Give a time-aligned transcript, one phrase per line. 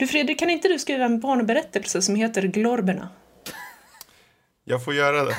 [0.00, 3.08] Du Fredrik, kan inte du skriva en barnberättelse som heter Glorberna?
[4.64, 5.36] Jag får göra det.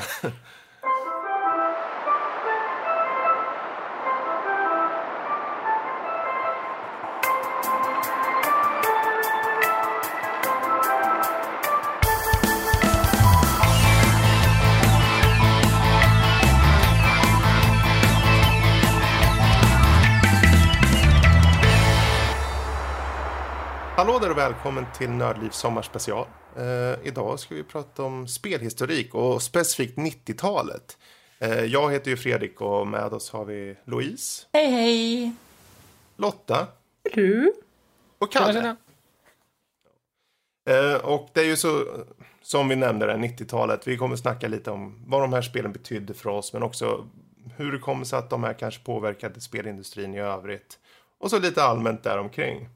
[24.41, 26.27] Välkommen till Nördliv sommarspecial.
[26.57, 30.97] Eh, idag ska vi prata om spelhistorik och specifikt 90-talet.
[31.39, 35.31] Eh, jag heter ju Fredrik och med oss har vi Louise, Hej, hej!
[36.15, 36.67] Lotta
[37.13, 37.53] Du?
[38.17, 38.75] och Kalle.
[40.69, 41.83] Eh, och det är ju så,
[42.41, 43.87] som vi nämnde, det 90-talet.
[43.87, 47.07] Vi kommer snacka lite om vad de här spelen betydde för oss, men också
[47.57, 50.79] hur det kommer sig att de här kanske påverkade spelindustrin i övrigt.
[51.19, 52.69] Och så lite allmänt däromkring.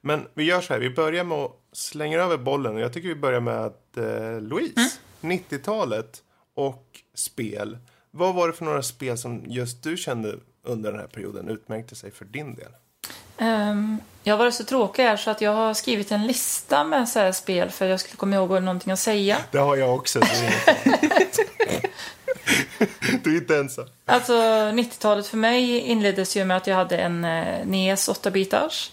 [0.00, 2.76] Men vi gör så här, vi börjar med att slänga över bollen.
[2.76, 4.98] Jag tycker vi börjar med eh, Louise.
[5.20, 6.22] 90-talet
[6.54, 7.78] och spel.
[8.10, 11.94] Vad var det för några spel som just du kände under den här perioden utmärkte
[11.94, 12.72] sig för din del?
[13.40, 17.32] Um, jag varit så tråkig här så att jag har skrivit en lista med så
[17.32, 19.38] spel för jag skulle komma ihåg någonting att säga.
[19.50, 20.20] Det har jag också.
[23.24, 23.86] du är inte ensam.
[24.04, 28.90] Alltså 90-talet för mig inleddes ju med att jag hade en eh, NES 8-bitars.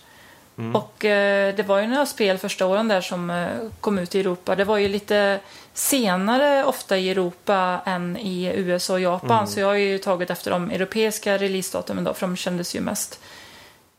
[0.73, 3.47] Och eh, det var ju några spel första åren där som eh,
[3.79, 4.55] kom ut i Europa.
[4.55, 5.39] Det var ju lite
[5.73, 9.47] senare ofta i Europa än i USA och Japan.
[9.47, 13.19] Så jag har ju tagit efter de europeiska releasedatumen då, för de kändes ju mest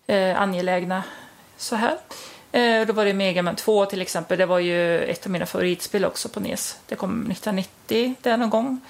[0.07, 1.03] eh, angelägna
[1.57, 1.97] så här.
[2.53, 4.39] Eh, då var det Mega Man 2 till exempel.
[4.39, 6.79] Det var ju ett av mina favoritspel också på NES.
[6.87, 8.81] Det kom 1990 där någon gång.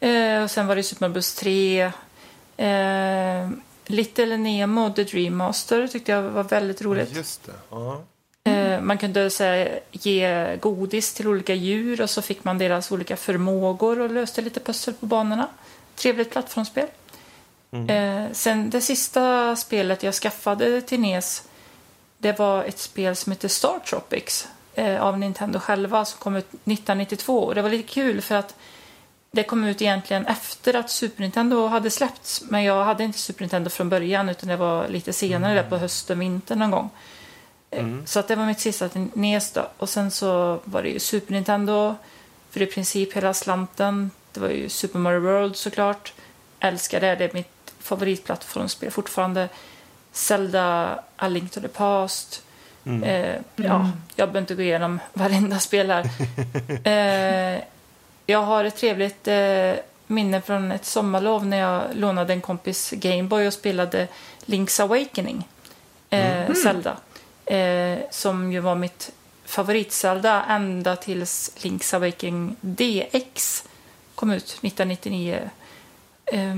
[0.00, 1.92] Eh, och sen var det Super Mario Bros 3.
[3.86, 7.16] Little Nemo The Dream Master tyckte jag var väldigt roligt.
[7.16, 7.52] Just det.
[7.70, 8.02] Ja.
[8.44, 12.92] Eh, man kunde så här, ge godis till olika djur och så fick man deras
[12.92, 15.48] olika förmågor och löste lite pussel på banorna.
[15.94, 16.86] Trevligt plattformsspel.
[17.88, 21.42] Eh, sen det sista spelet jag skaffade till NES
[22.18, 26.48] det var ett spel som heter Star Tropics eh, av Nintendo själva som kom ut
[26.48, 27.38] 1992.
[27.38, 28.54] Och det var lite kul för att
[29.36, 32.42] det kom ut egentligen efter att Super Nintendo hade släppts.
[32.48, 35.76] Men jag hade inte Super Nintendo från början utan det var lite senare där på
[35.76, 36.90] hösten, vintern någon gång.
[37.70, 39.68] Eh, Så att det var mitt sista NES då.
[39.78, 41.94] Och sen så var det ju Super Nintendo
[42.50, 44.10] för i princip hela slanten.
[44.32, 46.12] Det var ju Super Mario World såklart.
[46.60, 49.48] Älskar det, det är mitt favoritplattformsspel fortfarande.
[50.12, 52.42] Zelda, A Link to the Past.
[53.04, 56.04] Eh, ja, jag behöver inte gå igenom varenda spel här.
[57.54, 57.60] eh,
[58.26, 59.72] jag har ett trevligt eh,
[60.06, 64.08] minne från ett sommarlov när jag lånade en kompis Gameboy och spelade
[64.46, 65.48] Link's Awakening.
[66.10, 66.96] Eh, Zelda.
[67.44, 69.12] Eh, som ju var mitt
[69.44, 73.64] favorit-Zelda ända tills Link's Awakening DX
[74.14, 75.50] kom ut 1999.
[76.24, 76.54] Eh,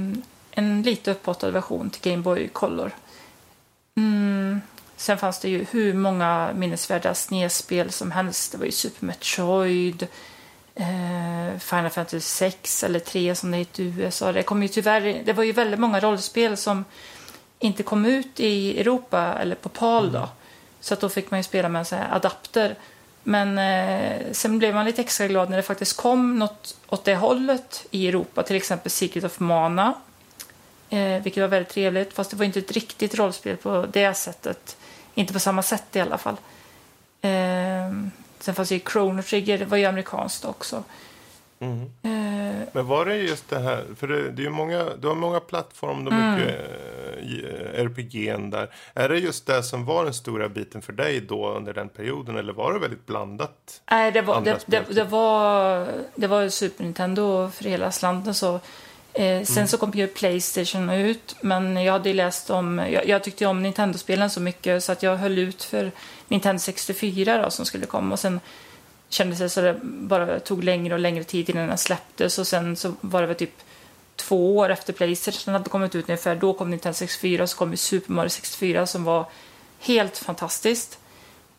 [0.51, 2.93] en lite upphottad version till Game Boy Color.
[3.97, 4.61] Mm.
[4.97, 8.53] Sen fanns det ju hur många minnesvärda SNES-spel som helst.
[8.53, 10.07] Det var ju Super Metroid,
[10.79, 14.33] eh, Final Fantasy 6 eller 3 som det hette i USA.
[14.33, 16.85] Det, kom ju tyvärr, det var ju väldigt många rollspel som
[17.59, 20.29] inte kom ut i Europa eller på PAL då.
[20.81, 22.77] Så att då fick man ju spela med en adapter.
[23.23, 27.17] Men eh, sen blev man lite extra glad när det faktiskt kom något åt det
[27.17, 28.43] hållet i Europa.
[28.43, 29.95] Till exempel Secret of Mana.
[30.91, 32.13] Eh, vilket var väldigt trevligt.
[32.13, 34.77] Fast det var inte ett riktigt rollspel på det sättet.
[35.15, 36.37] Inte på samma sätt i alla fall.
[37.21, 37.91] Eh,
[38.49, 39.59] sen fanns ju Chrono Trigger.
[39.59, 40.85] Det var ju amerikanskt också.
[41.61, 41.83] Mm.
[41.83, 45.15] Eh, Men var det just det här, för det, det är ju många, du har
[45.15, 46.35] många plattformar och Mm.
[46.35, 46.55] mycket
[47.77, 48.71] eh, RPG'n där.
[48.95, 52.37] Är det just det som var den stora biten för dig då under den perioden
[52.37, 53.81] eller var det väldigt blandat?
[53.91, 58.35] Nej, det var, det, det, det var, det var ju Super Nintendo för hela slanten.
[58.35, 58.61] Så.
[59.19, 62.79] Eh, sen så kom ju Playstation ut, men jag hade läst om...
[62.79, 65.93] Jag, jag tyckte om Nintendo-spelen så mycket så att jag höll ut för
[66.29, 68.13] Nintendo 64 då, som skulle komma.
[68.13, 68.41] Och sen
[69.09, 72.39] kändes det så det bara tog längre och längre tid innan den släpptes.
[72.39, 73.55] Och sen så var det väl typ
[74.17, 76.37] två år efter Playstation hade kommit ut ungefär.
[76.37, 79.27] Då kom Nintendo 64 och så kom ju Super Mario 64 som var
[79.81, 80.99] helt fantastiskt.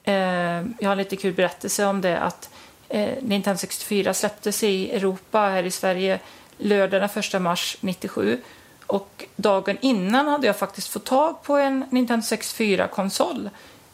[0.03, 2.49] Eh, jag har en lite kul berättelse om det att
[2.89, 6.19] eh, Nintendo 64 släpptes i Europa här i Sverige
[6.59, 8.41] lördag den 1 mars 97.
[8.87, 13.49] Och dagen innan hade jag faktiskt fått tag på en Nintendo 64-konsol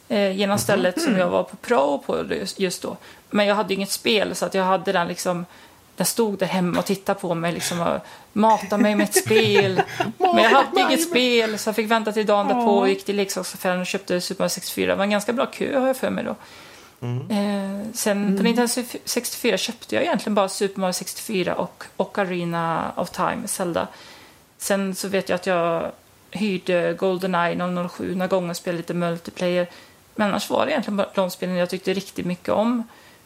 [0.09, 2.97] eh, genom stället som jag var på prao på just- just då.
[3.29, 5.45] Men jag hade inget spel så att jag hade den liksom
[5.95, 7.99] den stod där hemma och tittade på mig liksom och
[8.33, 9.81] matade mig med ett spel.
[10.17, 13.15] Men jag hade inget spel så jag fick vänta till dagen därpå och gick till
[13.15, 14.91] leksaksaffären och köpte Super Mario 64.
[14.91, 16.35] Det var en ganska bra kö har jag för mig då.
[17.01, 18.67] Eh, sen på Nintendo
[19.05, 23.87] 64 köpte jag egentligen bara Super Mario 64 och Ocarina of Time, Zelda.
[24.57, 25.91] Sen så vet jag att jag
[26.31, 29.67] hyrde Goldeneye 007 några gånger och spelade lite multiplayer.
[30.15, 32.83] Men annars var det egentligen bara de spelen jag tyckte riktigt mycket om.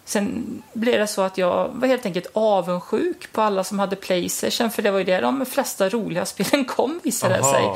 [0.10, 4.72] Sen blev det så att jag var helt enkelt avundsjuk på alla som hade Playstation
[4.72, 7.70] för det var ju där de flesta roliga spelen kom visade det sig.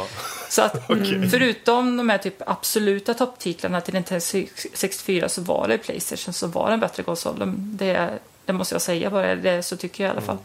[0.50, 0.88] Så att
[1.32, 4.26] förutom de här typ absoluta topptitlarna till Nintendo
[4.74, 7.56] 64 så var det Playstation som var den bättre konsolen.
[7.58, 8.10] Det,
[8.46, 10.38] det måste jag säga bara, det, så tycker jag i alla fall.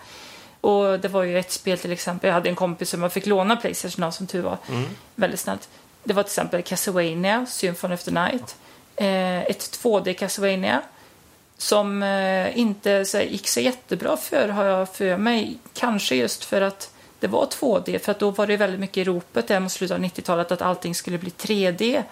[0.61, 3.27] Och det var ju ett spel till exempel, jag hade en kompis som jag fick
[3.27, 4.59] låna Playstation av som tur var.
[5.15, 5.69] Väldigt snällt.
[6.05, 8.57] Det var till exempel Castlevania, Symphony of the Night.
[8.97, 10.83] Eh, ett 2D Castlevania
[11.59, 15.59] som eh, inte så, här, gick så jättebra för, har jag för mig.
[15.75, 16.91] Kanske just för att
[17.21, 19.95] det var 2D, för att då var det väldigt mycket i ropet där mot slutet
[19.95, 22.03] av 90-talet att allting skulle bli 3D.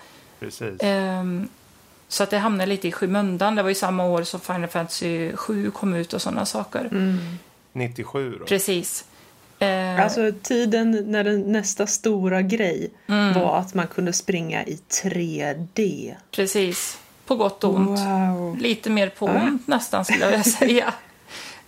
[0.40, 0.72] Precis.
[0.80, 1.48] Ehm,
[2.08, 3.54] så att det hamnade lite i skymundan.
[3.54, 6.90] Det var ju samma år som Final Fantasy 7 kom ut och sådana saker.
[7.72, 8.44] 97 då.
[8.44, 9.04] Precis.
[9.58, 13.32] Eh, Alltså tiden när den nästa stora grej Mm.
[13.34, 16.14] var att man kunde springa i 3D.
[16.30, 16.98] Precis.
[17.26, 17.98] På gott och ont.
[17.98, 18.58] Wow.
[18.58, 20.94] Lite mer på ont nästan skulle jag vilja säga.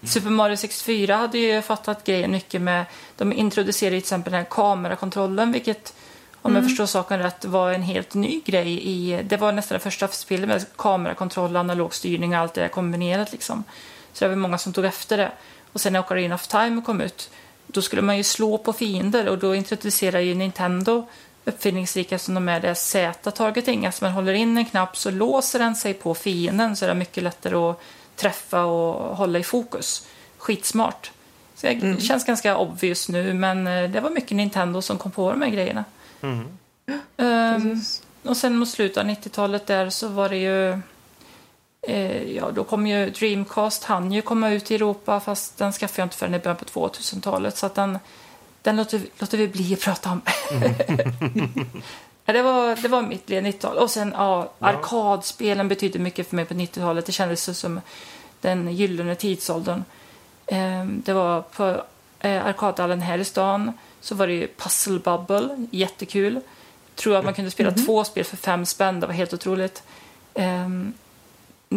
[0.02, 2.84] Super Mario 64 hade ju fattat grejen mycket med...
[3.16, 5.94] De introducerade till exempel den här kamerakontrollen vilket
[6.43, 8.69] om jag förstår saken rätt var en helt ny grej.
[8.69, 12.69] i Det var nästan det första spelet med kamerakontroll, analog styrning och allt det där
[12.69, 13.32] kombinerat.
[13.32, 13.64] Liksom.
[14.12, 15.31] Så det var många som tog efter det.
[15.72, 17.31] Och sen när Ocarina of Time kom ut
[17.72, 21.06] då skulle man ju slå på fiender och då introducerade ju Nintendo
[21.44, 23.87] uppfinningsrika som de är det Z-targeting.
[23.87, 26.94] Alltså man håller in en knapp så låser den sig på fienden så är det
[26.94, 27.81] mycket lättare att
[28.17, 30.06] träffa och hålla i fokus.
[30.38, 31.11] Skitsmart.
[31.55, 35.31] Så det känns ganska obvious nu men eh, det var mycket Nintendo som kom på
[35.31, 35.85] de här grejerna.
[37.17, 37.81] Ehm,
[38.23, 40.70] och sen mot slutet av 90-talet där så var det ju
[41.82, 46.00] eh, ja, då kom ju Dreamcast, han ju komma ut i Europa fast den skaffade
[46.00, 47.99] jag inte förrän i början på 2000-talet så att den,
[48.62, 50.22] den låter, låter vi bli att prata om.
[52.25, 53.76] ja, det, var, det var mitt led 90-tal.
[53.76, 57.06] Och sen ja, arkadspelen betydde mycket för mig på 90-talet.
[57.06, 57.81] Det kändes som
[58.40, 59.84] den gyllene tidsåldern.
[60.46, 61.82] Eh, det var på
[62.20, 66.40] eh, arkadhallen här i stan så var det ju Puzzle Bubble, jättekul.
[66.94, 69.82] Tror att man kunde spela två spel för fem spänn, det var helt otroligt.
[70.34, 70.93] Ehm,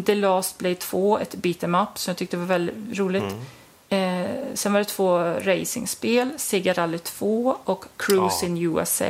[0.06, 3.24] The Last Blade 2, ett beat em up som jag tyckte var väldigt roligt.
[3.92, 8.48] Eh, sen var det två racingspel, Sega Rally 2 och Cruise Ja.
[8.48, 9.06] in USA.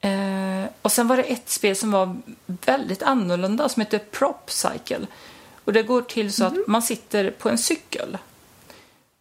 [0.00, 2.16] Eh, och sen var det ett spel som var
[2.46, 5.06] väldigt annorlunda som heter Prop Cycle.
[5.64, 8.18] Och det går till så att man sitter på en cykel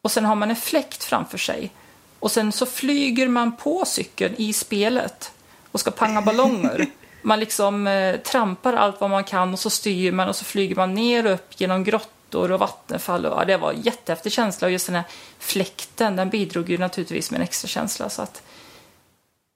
[0.01, 1.71] och sen har man en fläkt framför sig.
[2.19, 5.31] Och sen så flyger man på cykeln i spelet
[5.71, 6.85] och ska panga ballonger.
[7.21, 10.75] Man liksom eh, trampar allt vad man kan och så styr man och så flyger
[10.75, 13.25] man ner och upp genom grottor och vattenfall.
[13.25, 15.05] Och, ja, det var en jättehäftig känsla och just den här
[15.39, 18.09] fläkten den bidrog ju naturligtvis med en extra känsla.
[18.09, 18.43] Så att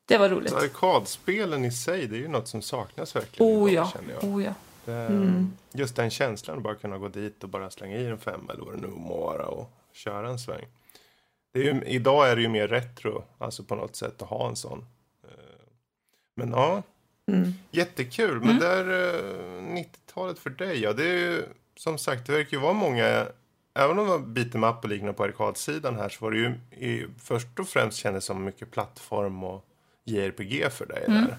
[0.06, 0.52] det var roligt.
[0.52, 3.54] Så arkadspelen i sig, det är ju något som saknas verkligen.
[3.54, 4.24] Oh ja, känner jag.
[4.24, 4.54] oh ja.
[4.86, 8.54] Det, Just den känslan att bara kunna gå dit och bara slänga i en femma
[8.54, 10.66] eller vad det nu må vara och köra en sväng.
[11.54, 14.50] Det är ju, idag är det ju mer retro, alltså på något sätt att ha
[14.50, 14.86] en sån.
[15.24, 15.30] Eh,
[16.36, 16.84] Men ja,
[17.72, 18.40] jättekul.
[18.40, 21.44] Men där eh, 90-talet för dig, ja det är ju
[21.84, 23.28] som sagt, det verkar ju vara många
[23.74, 26.54] Även om det var beat'em up och liknande på arkadsidan här så var det ju
[26.88, 29.66] i, först och främst kändes som mycket plattform och
[30.06, 31.36] JRPG för dig där.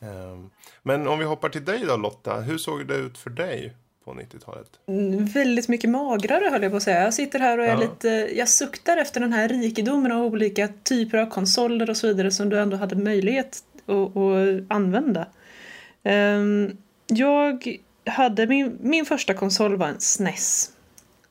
[0.00, 0.50] Ehm,
[0.82, 3.72] men om vi hoppar till dig då Lotta, hur såg det ut för dig
[4.04, 4.70] på 90-talet?
[4.86, 7.02] Mm, Väldigt mycket magrare höll jag på att säga.
[7.02, 7.80] Jag sitter här och är Ja.
[7.80, 12.30] lite, jag suktar efter den här rikedomen av olika typer av konsoler och så vidare
[12.30, 15.26] som du ändå hade möjlighet att, att använda.
[16.02, 20.70] Ehm, jag hade min, min första konsol var en SNES.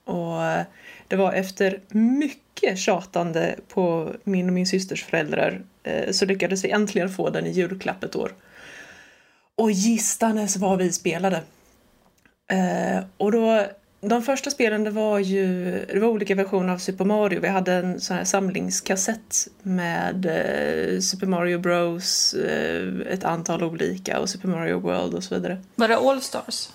[0.06, 0.66] Och eh,
[1.08, 6.70] det var efter mycket tjatande på min och min systers föräldrar eh, så lyckades vi
[6.70, 8.34] äntligen få den i julklapp ett år.
[9.56, 11.42] Och gistanes vad vi spelade.
[12.52, 13.66] Eh, och då,
[14.02, 17.40] de första spelen det var ju det var olika versioner av Super Mario.
[17.40, 24.20] Vi hade en sån här samlingskassett med eh, Super Mario Bros, eh, ett antal olika
[24.20, 25.58] och Super Mario World och så vidare.
[25.76, 26.70] Var det All Stars?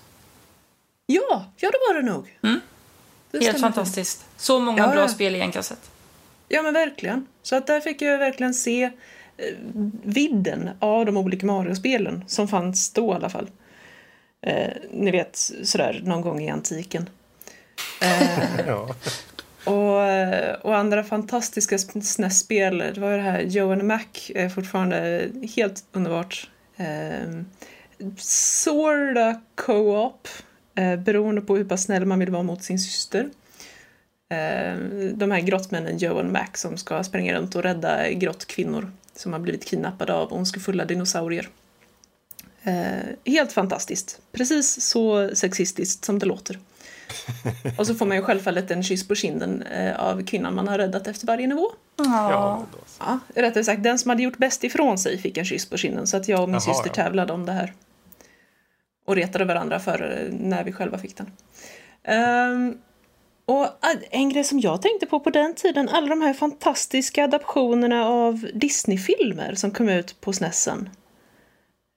[1.06, 2.38] Ja, ja det var det nog.
[2.42, 2.60] Mm.
[3.30, 4.24] Det Helt fantastiskt.
[4.36, 5.90] Så många Ja, bra spel i en kassett.
[6.48, 7.26] Ja men verkligen.
[7.42, 8.90] Så att där fick jag verkligen se eh,
[10.02, 13.50] vidden av de olika Mario-spelen som fanns då i alla fall.
[14.46, 17.08] Eh, ni vet sådär någon gång i antiken.
[18.02, 18.94] Eh, Ja,
[19.64, 24.04] Och, eh, och andra fantastiska SNES-spel, det var ju det här Joe and Mac,
[24.34, 26.50] är fortfarande helt underbart.
[26.76, 27.42] Eh,
[28.18, 30.28] sorta co-op,
[30.74, 33.28] eh, beroende på hur pass snäll man vill vara mot sin syster.
[34.32, 34.76] Eh,
[35.14, 39.40] de här grottmännen Joe och Mac som ska spränga runt och rädda grottkvinnor som har
[39.40, 41.48] blivit kidnappade av ondskefulla dinosaurier.
[42.62, 44.20] Eh, helt fantastiskt.
[44.32, 46.58] Precis så sexistiskt som det låter.
[47.78, 50.78] Och så får man ju självfallet en kyss på kinden eh, av kvinnan man har
[50.78, 51.66] räddat efter varje nivå.
[51.96, 52.66] Ja.
[52.98, 56.06] Ja, rättare sagt, den som hade gjort bäst ifrån sig fick en kyss på kinden
[56.06, 56.94] så att jag och min Jaha, syster ja.
[56.94, 57.72] tävlade om det här.
[59.06, 61.32] Och retade varandra för eh, när vi själva fick den.
[62.04, 62.78] Ehm,
[63.44, 67.24] och ah, en grej som jag tänkte på på den tiden, alla de här fantastiska
[67.24, 70.90] adaptionerna av Disney-filmer som kom ut på SNESen.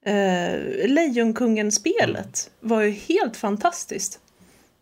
[0.08, 4.20] Uh, Lejonkungen-spelet var ju helt fantastiskt.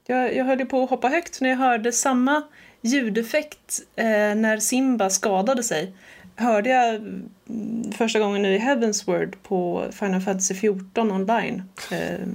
[0.05, 2.43] Jag, jag höll på att hoppa högt när jag hörde samma
[2.81, 5.93] ljudeffekt eh, när Simba skadade sig.
[6.35, 11.63] Hörde jag mm, första gången nu i Heavensward på Final Fantasy 14 online.
[11.91, 12.27] Eh,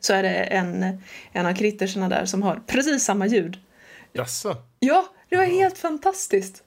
[0.00, 3.58] så är det en, en av kritterserna där som har precis samma ljud.
[4.12, 4.56] Jaså?
[4.78, 6.62] Ja, det var helt fantastiskt.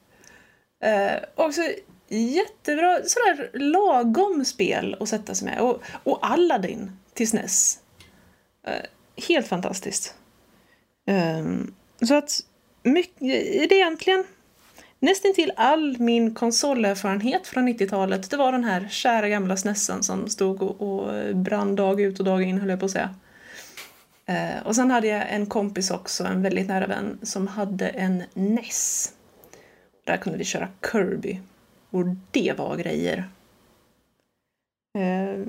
[0.84, 1.62] Eh, också
[2.10, 5.60] jättebra, sådär lagom spel att sätta sig med.
[5.60, 7.80] Och, och Aladdin till SNES.
[8.68, 8.74] Uh,
[9.28, 10.16] helt fantastiskt.
[11.08, 12.40] Um, så att
[12.84, 14.24] mycket, det är egentligen
[15.00, 20.30] nästan till all min konsolerfarenhet från 90-talet, det var den här kära gamla SNESen som
[20.30, 23.16] stod och, och brann dag ut och dag in, höll jag på att säga.
[24.30, 28.24] Uh, och sen hade jag en kompis också, en väldigt nära vän, som hade en
[28.34, 29.14] NES.
[30.04, 31.40] Där kunde vi köra Kirby.
[31.90, 33.30] Och det var grejer.
[34.98, 35.46] Eh,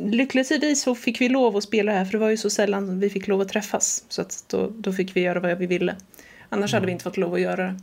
[0.00, 3.10] lyckligtvis så fick vi lov att spela här, för det var ju så sällan vi
[3.10, 4.04] fick lov att träffas.
[4.08, 5.96] Så att då, då fick vi göra vad vi ville.
[6.48, 7.76] Annars hade vi inte fått lov att göra det.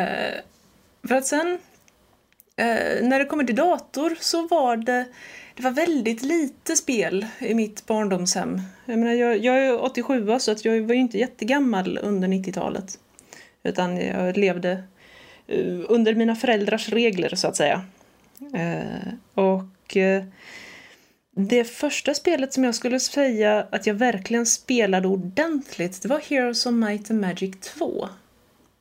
[0.00, 0.40] Eh,
[1.08, 1.58] för att sen,
[2.56, 5.04] eh, när det kommer till dator så var det
[5.56, 8.60] det var väldigt lite spel i mitt barndomshem.
[8.84, 12.98] Jag, menar, jag, jag är 87 så att jag var ju inte jättegammal under 90-talet.
[13.62, 14.82] Utan jag levde
[15.88, 17.84] under mina föräldrars regler så att säga.
[18.54, 20.24] Eh, och eh,
[21.36, 26.66] det första spelet som jag skulle säga att jag verkligen spelade ordentligt det var Heroes
[26.66, 28.08] of Might and Magic 2.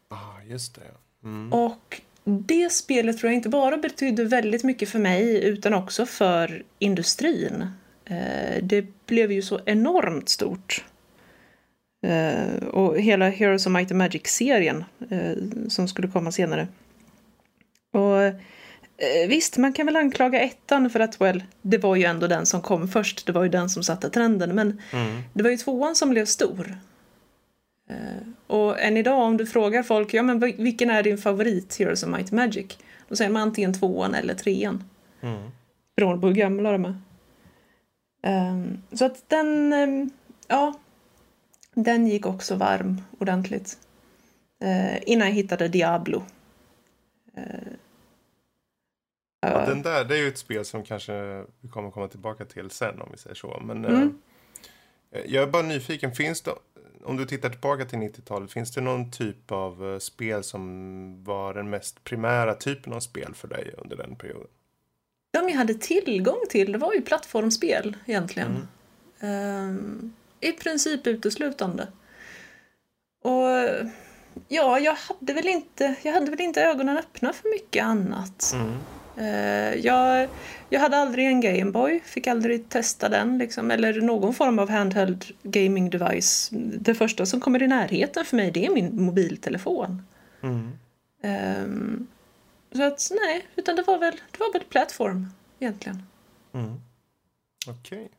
[0.08, 1.28] Ah, just det.
[1.28, 1.54] Mm.
[1.54, 6.64] Och det spelet tror jag inte bara betydde väldigt mycket för mig utan också för
[6.80, 7.66] industrin.
[8.06, 10.86] Eh, det blev ju så enormt stort.
[12.10, 15.34] Eh, och hela Heroes of Might and Magic-serien eh,
[15.70, 16.68] som skulle komma senare.
[17.94, 18.36] Och eh,
[19.28, 22.62] visst, man kan väl anklaga ettan för att, well, det var ju ändå den som
[22.62, 23.26] kom först.
[23.26, 24.56] Det var ju den som satte trenden.
[24.56, 25.22] Men Mm.
[25.34, 26.78] det var ju tvåan som blev stor.
[27.90, 31.80] Eh, och än idag om du frågar folk, ja men vil- vilken är din favorit
[31.80, 32.78] Heroes of Might and Magic?
[33.10, 34.84] Då säger man antingen tvåan eller trean.
[35.22, 35.50] Mm.
[35.96, 36.96] Beroende på hur gamla de är.
[38.24, 40.10] Ehm, så att den, ehm,
[40.48, 40.74] ja,
[41.76, 43.78] den gick också varm ordentligt.
[44.62, 46.24] Eh, innan jag hittade Diablo.
[47.34, 47.44] Eh,
[49.40, 52.46] Ja, ja, den där, det är ju ett spel som kanske vi kommer komma tillbaka
[52.46, 53.62] till sen om vi säger så.
[53.66, 54.18] Men Mm.
[55.12, 56.52] eh, jag är bara nyfiken, finns det,
[57.04, 61.54] om du tittar tillbaka till 90-talet, finns det någon typ av eh, spel som var
[61.54, 64.48] den mest primära typen av spel för dig under den perioden?
[65.32, 68.68] De jag hade tillgång till det var ju plattformsspel egentligen.
[69.20, 70.14] Ehm,
[70.48, 71.88] I princip uteslutande.
[73.22, 73.48] Och
[74.48, 78.54] ja, jag hade väl inte, jag hade väl inte ögonen öppna för mycket annat.
[78.54, 78.78] Mm.
[79.18, 80.30] Eh, jag,
[80.70, 85.26] jag hade aldrig en Gameboy, fick aldrig testa den liksom, eller någon form av handheld
[85.44, 86.50] gaming device.
[86.80, 90.02] Det första som kommer i närheten för mig det är min mobiltelefon.
[90.44, 90.72] Mm.
[91.22, 92.08] Ehm,
[92.76, 95.28] så att nej, utan det var väl, det var väl plattform
[95.60, 96.04] egentligen.
[96.54, 96.82] Mm.
[97.68, 98.10] Okej.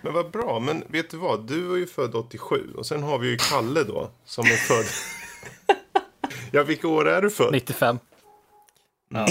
[0.00, 0.60] Men vad bra.
[0.60, 1.46] Men vet du vad?
[1.46, 4.86] Du var ju född 87 och sen har vi ju Kalle då som är född...
[6.52, 7.52] ja, vilka år är du född?
[7.52, 7.98] 95.
[9.08, 9.26] Ja.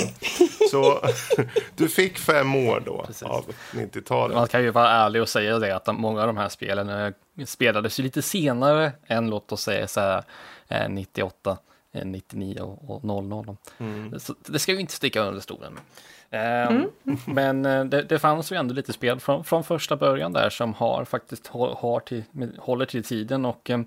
[0.72, 1.00] Så
[1.76, 3.24] du fick fem år då Precis.
[3.24, 4.36] av 90-talet.
[4.36, 7.46] Man kan ju vara ärlig och säga det att många av de här spelen eh,
[7.46, 10.24] spelades ju lite senare än låt oss säga så här,
[10.68, 11.58] eh, 98, eh,
[12.04, 13.58] 99 och, och 00.
[13.78, 14.20] Mm.
[14.20, 15.84] Så det ska ju inte sticka under stolen med.
[16.30, 16.82] Eh,
[17.26, 20.74] Men eh, det, det fanns ju ändå lite spel från, från första början där som
[20.74, 22.24] har faktiskt har till,
[22.58, 23.80] håller till tiden och eh,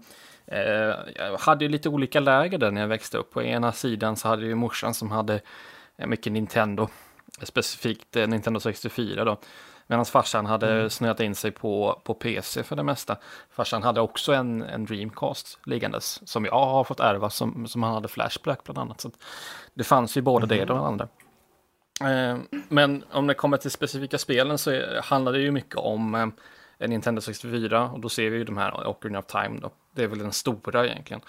[0.47, 3.31] eh, jag hade ju lite olika läger där när jag växte upp.
[3.33, 5.41] På ena sidan så hade jag ju morsan som hade
[5.97, 6.88] eh, mycket Nintendo,
[7.43, 9.38] specifikt eh, Nintendo 64 då.
[9.90, 10.90] Medan farsan hade mm.
[10.90, 13.16] snöat in sig på, på PC för det mesta.
[13.50, 17.95] Farsan hade också en, en Dreamcast liggandes som jag har fått ärva som, som han
[17.95, 19.00] hade Flashback bland annat.
[19.00, 19.11] Så
[19.75, 20.66] det fanns ju både mm.
[20.66, 21.09] det och det andra.
[22.00, 26.26] Eh, men om det kommer till specifika spelen så handlar det ju mycket om eh,
[26.78, 29.71] en Nintendo 64 och då ser vi ju de här Ocarina of Time då.
[29.95, 31.21] Det är väl den stora egentligen.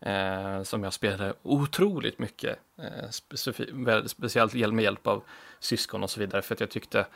[0.00, 2.58] Eh, som jag spelade otroligt mycket.
[2.78, 5.22] Eh, specif- speciellt med hjälp av
[5.60, 6.42] syskon och så vidare.
[6.42, 7.06] För att jag tyckte,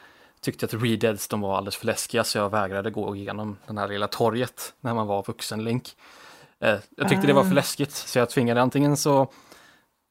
[0.40, 3.88] tyckte att Redeads de var alldeles för läskiga så jag vägrade gå igenom den här
[3.88, 5.97] lilla torget när man var vuxen Link.
[6.61, 7.54] Eh, jag tyckte det var för ah.
[7.54, 9.33] läskigt så jag tvingade antingen så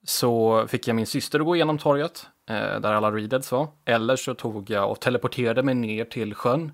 [0.03, 3.67] så fick jag min syster att gå igenom torget eh, där alla Redeads var.
[3.85, 6.71] Eller så tog jag och teleporterade mig ner till sjön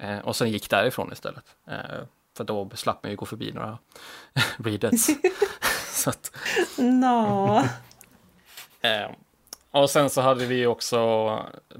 [0.00, 1.44] eh, och sen gick därifrån istället.
[2.36, 3.78] För då slapp man ju gå förbi några
[4.56, 5.06] Redeads.
[5.90, 6.36] så att...
[6.76, 7.62] no
[9.82, 10.96] och sen så hade vi också,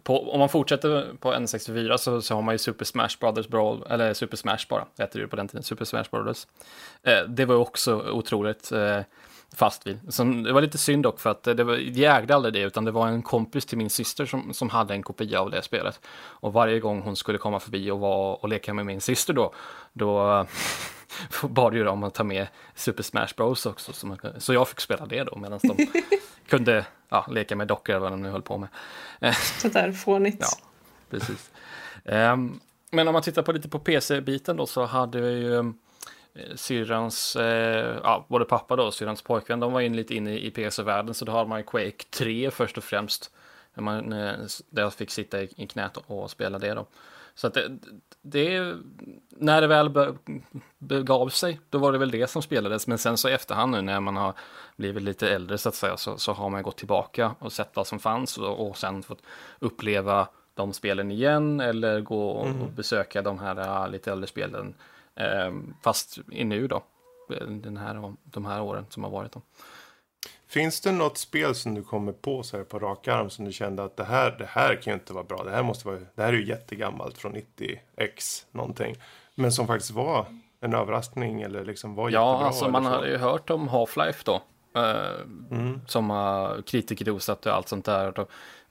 [0.03, 3.85] på, om man fortsätter på N64 så, så har man ju Super Smash Brothers Brawl,
[3.91, 6.47] eller Super Smash bara, hette det på den tiden, Super Smash Brothers.
[7.03, 9.01] Eh, det var också otroligt eh,
[9.55, 10.15] fast vid.
[10.15, 12.85] Som, det var lite synd dock för att det var, jag ägde aldrig det utan
[12.85, 16.01] det var en kompis till min syster som, som hade en kopia av det spelet.
[16.17, 19.55] Och varje gång hon skulle komma förbi och, var, och leka med min syster då,
[19.93, 20.47] då
[21.43, 23.93] bad ju dem att ta med Super Smash Bros också.
[23.93, 25.87] Så, så jag fick spela det då medan de
[26.49, 28.69] kunde ja, leka med dockor eller vad de nu höll på med.
[29.35, 30.39] Sådär fånigt.
[30.41, 30.69] Ja,
[31.11, 31.51] precis.
[32.05, 32.61] Um,
[32.91, 35.73] men om man tittar på lite på PC-biten då så hade vi ju
[36.37, 40.39] Eh, syrrans, eh, ja, både pappa då och syrrans pojkvän, de var in lite inne
[40.39, 43.31] i, PC-världen, så då har man ju Quake 3 först och främst.
[43.75, 44.35] Man, eh,
[44.71, 46.87] där jag fick sitta i, i knät och, och, spela det då.
[47.37, 47.79] Så att det,
[48.23, 48.77] det,
[49.31, 50.15] när det väl be,
[50.79, 52.87] begav sig, då var det väl det som spelades.
[52.87, 54.35] Men sen så i efterhand nu när man har
[54.77, 57.87] blivit lite äldre så att säga, så, så har man gått tillbaka och sett vad
[57.87, 59.23] som fanns och, och sen fått
[59.59, 62.63] uppleva de spelen igen eller gå och, mm.
[62.63, 64.75] och besöka de här uh, lite äldre spelen
[65.17, 66.83] Ehm, fast i nu då,
[67.49, 69.33] den här, de här åren som har varit.
[69.33, 69.43] Då.
[70.49, 73.53] Finns det något spel som du kommer på så här på rak arm som du
[73.53, 75.45] kände att det här, det här kan ju inte vara bra.
[75.45, 78.97] Det här, måste vara, det här är ju jättegammalt från 90x någonting.
[79.35, 80.27] Men som faktiskt var
[80.61, 82.41] en överraskning eller liksom var ja, jättebra.
[82.41, 84.43] Ja, alltså man har ju hört om Half-Life då.
[84.77, 85.81] Uh, mm.
[85.87, 88.27] Som uh, kritikerrosat och allt sånt där.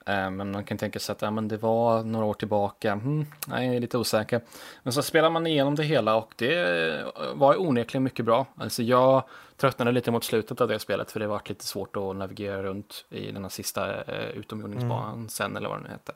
[0.06, 3.00] Eh, men man kan tänka sig att ja, men det var några år tillbaka.
[3.46, 4.40] Nej, jag är lite osäker.
[4.82, 8.46] Men så spelar man igenom det hela och det var onekligen mycket bra.
[8.56, 9.22] Alltså jag
[9.56, 13.04] tröttnade lite mot slutet av det spelet för det var lite svårt att navigera runt
[13.10, 15.28] i den här sista eh, utomjordingsbanan mm.
[15.28, 16.12] sen eller vad det nu hette.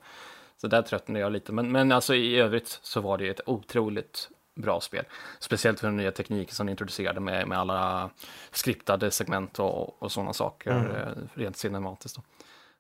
[0.57, 1.53] Så där tröttnade jag lite.
[1.53, 4.29] Men, men alltså i övrigt så var det ett otroligt
[4.61, 5.05] bra spel.
[5.39, 8.11] Speciellt för den nya tekniken som introducerade med, med alla
[8.51, 10.91] skriptade segment och, och sådana saker mm.
[10.91, 12.17] Eh, rent cinematiskt.
[12.17, 12.23] Då.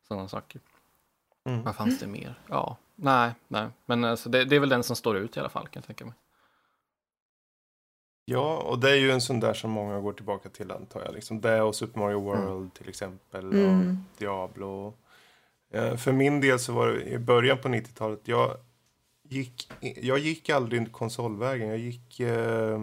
[0.09, 0.61] Sådana saker.
[1.45, 1.63] Mm.
[1.63, 2.35] Vad fanns det mer?
[2.47, 3.69] Ja, nej, nej.
[3.87, 5.85] Men alltså, det, det, är väl den som står ut i alla fall kan jag
[5.85, 6.15] tänka mig.
[8.25, 11.15] Ja, och det är ju en sån där som många går tillbaka till antar jag.
[11.15, 12.71] Liksom det och Super Mario World mm.
[12.71, 13.53] till exempel.
[13.53, 13.91] Mm.
[13.91, 14.95] Och Diablo.
[15.73, 18.21] Eh, för min del så var det i början på 90-talet.
[18.25, 18.57] Jag
[19.33, 21.69] gick, jag gick aldrig konsolvägen.
[21.69, 22.79] Jag gick eh,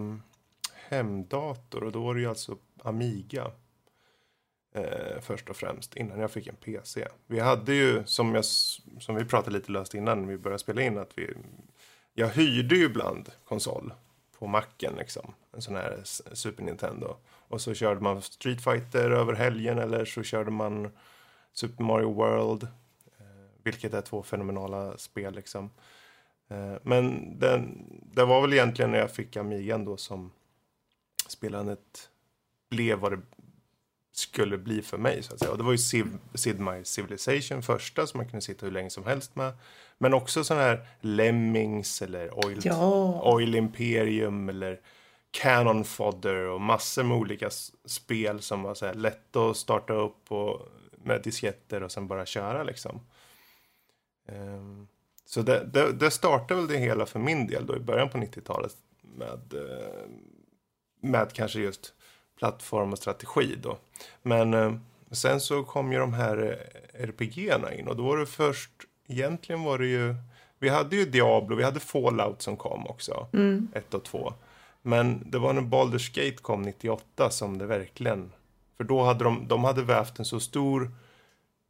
[0.89, 3.51] hemdator och då var det ju alltså Amiga
[4.75, 7.07] eh, först och främst innan jag fick en PC.
[7.27, 8.45] Vi hade ju som, jag,
[8.99, 11.33] som vi pratade lite löst innan vi började spela in att vi
[12.13, 13.93] jag hyrde ju ibland konsol
[14.39, 15.33] på macken liksom.
[15.53, 16.01] En sån här
[16.33, 17.15] Super Nintendo.
[17.25, 20.91] Och så körde man Street Fighter över helgen eller så körde man
[21.53, 22.63] Super Mario World.
[22.63, 23.27] Eh,
[23.63, 25.69] vilket är två fenomenala spel liksom.
[26.47, 30.31] Eh, men den, det var väl egentligen när jag fick Amigan då som
[31.27, 32.09] spelandet
[32.69, 33.21] blev vad det
[34.11, 35.23] skulle bli för mig.
[35.23, 35.51] Så att säga.
[35.51, 38.89] Och det var ju Civ, Sid Meier's Civilization första som man kunde sitta hur länge
[38.89, 39.53] som helst med.
[39.97, 43.21] Men också sådana här Lemmings eller Oil, ja.
[43.23, 44.81] Oil Imperium eller
[45.31, 47.49] Cannon Fodder och massor med olika
[47.85, 50.67] spel som var så här lätta att starta upp och
[51.03, 52.99] med disketter och sen bara köra liksom.
[54.27, 54.87] Um,
[55.27, 58.17] så det, det, det startade väl det hela för min del då i början på
[58.17, 60.09] 90-talet med, uh,
[61.01, 61.93] med kanske just
[62.37, 63.77] plattform och strategi då.
[64.21, 64.73] Men eh,
[65.11, 68.71] sen så kom ju de här eh, RPG-erna in och då var det först,
[69.07, 70.15] egentligen var det ju,
[70.59, 73.67] vi hade ju Diablo, vi hade Fallout som kom också, mm.
[73.73, 74.33] ett och två.
[74.81, 78.31] Men det var när Baldur's Gate kom 98 som det verkligen,
[78.77, 80.91] för då hade de, de hade vävt en så stor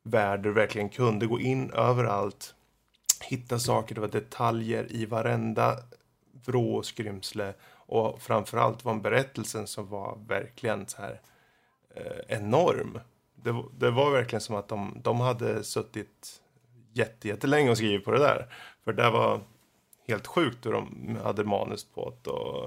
[0.03, 2.53] värld där du verkligen kunde gå in överallt,
[3.23, 5.77] hitta saker, det var detaljer i varenda
[6.45, 11.21] vrå och skrymsle och framförallt var berättelsen som var verkligen så här
[11.95, 12.99] eh, enorm.
[13.35, 16.41] Det, det, var verkligen som att de, de hade suttit
[16.93, 18.53] jätte, jättelänge och skrivit på det där.
[18.83, 19.41] För det var
[20.07, 22.63] helt sjukt hur de hade manus på det och,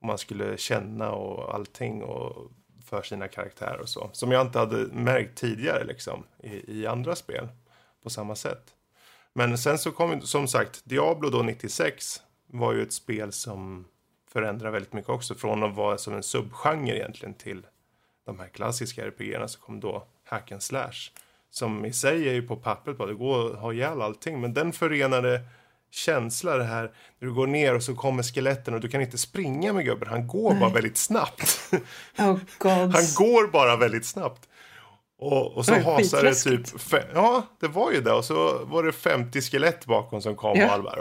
[0.00, 2.50] och man skulle känna och allting och
[2.84, 4.10] för sina karaktärer och så.
[4.12, 7.48] Som jag inte hade märkt tidigare liksom i, i andra spel
[8.02, 8.74] på samma sätt.
[9.34, 13.84] Men sen så kom som sagt Diablo då 96 var ju ett spel som
[14.32, 15.34] förändrar väldigt mycket också.
[15.34, 17.66] Från att vara som en subgenre egentligen till
[18.26, 21.10] de här klassiska RPGerna så kom då Hack and Slash.
[21.50, 24.40] Som i sig är ju på pappret bara, det går att ha ihjäl allting.
[24.40, 25.40] Men den förenade
[25.90, 26.82] känsla det här
[27.18, 30.08] när du går ner och så kommer skeletten och du kan inte springa med gubben.
[30.08, 30.60] Han går Nej.
[30.60, 31.72] bara väldigt snabbt.
[32.18, 34.48] Oh, Han går bara väldigt snabbt.
[35.20, 36.60] Och, och så det hasar det typ,
[37.14, 40.66] ja det var ju det och så var det 50 skelett bakom som kom ja.
[40.66, 40.96] och alla bara...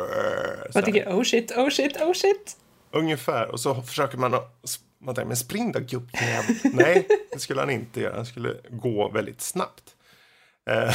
[0.74, 2.58] Jag tycker oh shit, oh shit, oh shit.
[2.92, 3.52] Ungefär.
[3.52, 4.32] Och så försöker man...
[5.02, 6.56] Man tänker, men spring då gubbjävel.
[6.74, 8.16] Nej, det skulle han inte göra.
[8.16, 9.84] Han skulle gå väldigt snabbt.
[10.70, 10.94] Eh,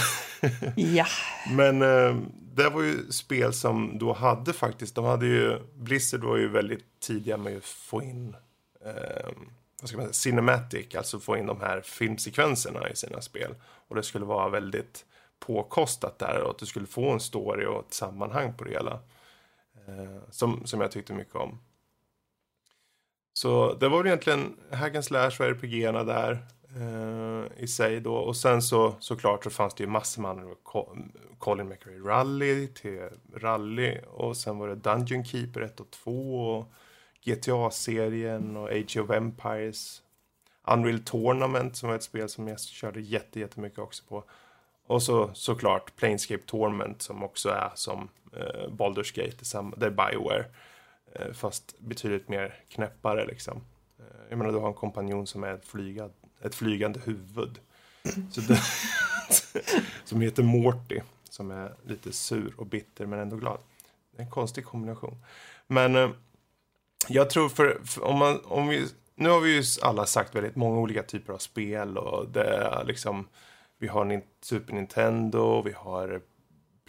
[0.94, 1.06] ja.
[1.50, 2.16] Men eh,
[2.54, 7.00] det var ju spel som då hade faktiskt, de hade ju, Blizzard var ju väldigt
[7.00, 8.37] tidiga med att få in
[8.84, 9.30] eh,
[9.84, 13.54] vad ska man säga, cinematic, alltså få in de här filmsekvenserna i sina spel.
[13.88, 15.04] Och det skulle vara väldigt
[15.38, 18.92] påkostat där och att du skulle få en story och ett sammanhang på det hela.
[19.86, 21.60] Eh, som, som jag tyckte mycket om.
[23.32, 28.14] Så det var väl egentligen Hack and Slash och rpg där eh, i sig då.
[28.14, 30.54] Och sen så såklart så fanns det ju massor med andra.
[31.38, 36.72] Colin McRae Rally till Rally och sen var det Dungeon Keeper 1 och 2 och
[37.24, 40.02] GTA-serien och Age of Empires.
[40.66, 44.24] Unreal Tournament som var ett spel som jag körde jätte, jättemycket också på.
[44.87, 50.44] Och så såklart Planescape Torment som också är som eh, Baldur's Gate, det är Bioware.
[51.12, 53.60] Eh, fast betydligt mer knäppare liksom.
[53.98, 56.10] Eh, jag menar, du har en kompanjon som är ett, flyga,
[56.40, 57.58] ett flygande huvud.
[58.48, 58.60] Det,
[60.04, 63.58] som heter Morty, som är lite sur och bitter men ändå glad.
[64.16, 65.24] En konstig kombination.
[65.66, 66.10] Men eh,
[67.08, 70.56] jag tror för, för, om man, om vi, nu har vi ju alla sagt väldigt
[70.56, 73.28] många olika typer av spel och det är liksom,
[73.78, 76.20] vi har Super Nintendo, vi har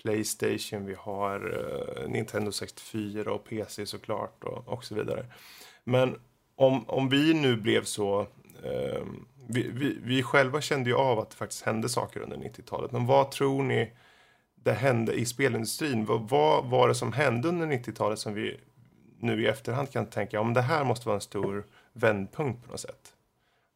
[0.05, 5.25] Playstation, vi har uh, Nintendo 64 och PC såklart och, och så vidare.
[5.83, 6.19] Men
[6.55, 8.21] om, om vi nu blev så...
[8.65, 9.05] Uh,
[9.47, 12.91] vi, vi, vi, själva kände ju av att det faktiskt hände saker under 90-talet.
[12.91, 13.91] Men vad tror ni
[14.55, 16.05] det hände i spelindustrin?
[16.05, 18.59] Vad, vad var det som hände under 90-talet som vi
[19.19, 22.79] nu i efterhand kan tänka om det här måste vara en stor vändpunkt på något
[22.79, 23.13] sätt?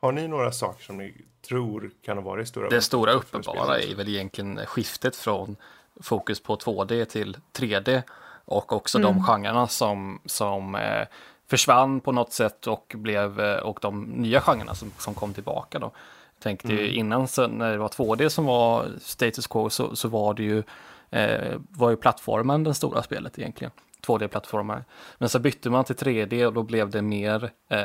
[0.02, 1.14] Har ni några saker som ni
[1.48, 2.70] tror kan ha varit stora?
[2.70, 5.56] Det stora uppenbara är väl egentligen skiftet från
[6.02, 8.02] fokus på 2D till 3D
[8.46, 9.14] och också mm.
[9.14, 11.08] de genrerna som, som eh,
[11.48, 15.80] försvann på något sätt och blev eh, och de nya genrerna som, som kom tillbaka
[15.80, 15.92] då.
[16.40, 16.86] Tänkte mm.
[16.86, 20.64] innan så, när det var 2D som var status quo så, så var det ju
[21.10, 23.72] eh, var ju plattformen det stora spelet egentligen.
[24.08, 24.84] 2D-plattformar.
[25.18, 27.80] Men så bytte man till 3D och då blev det mer eh,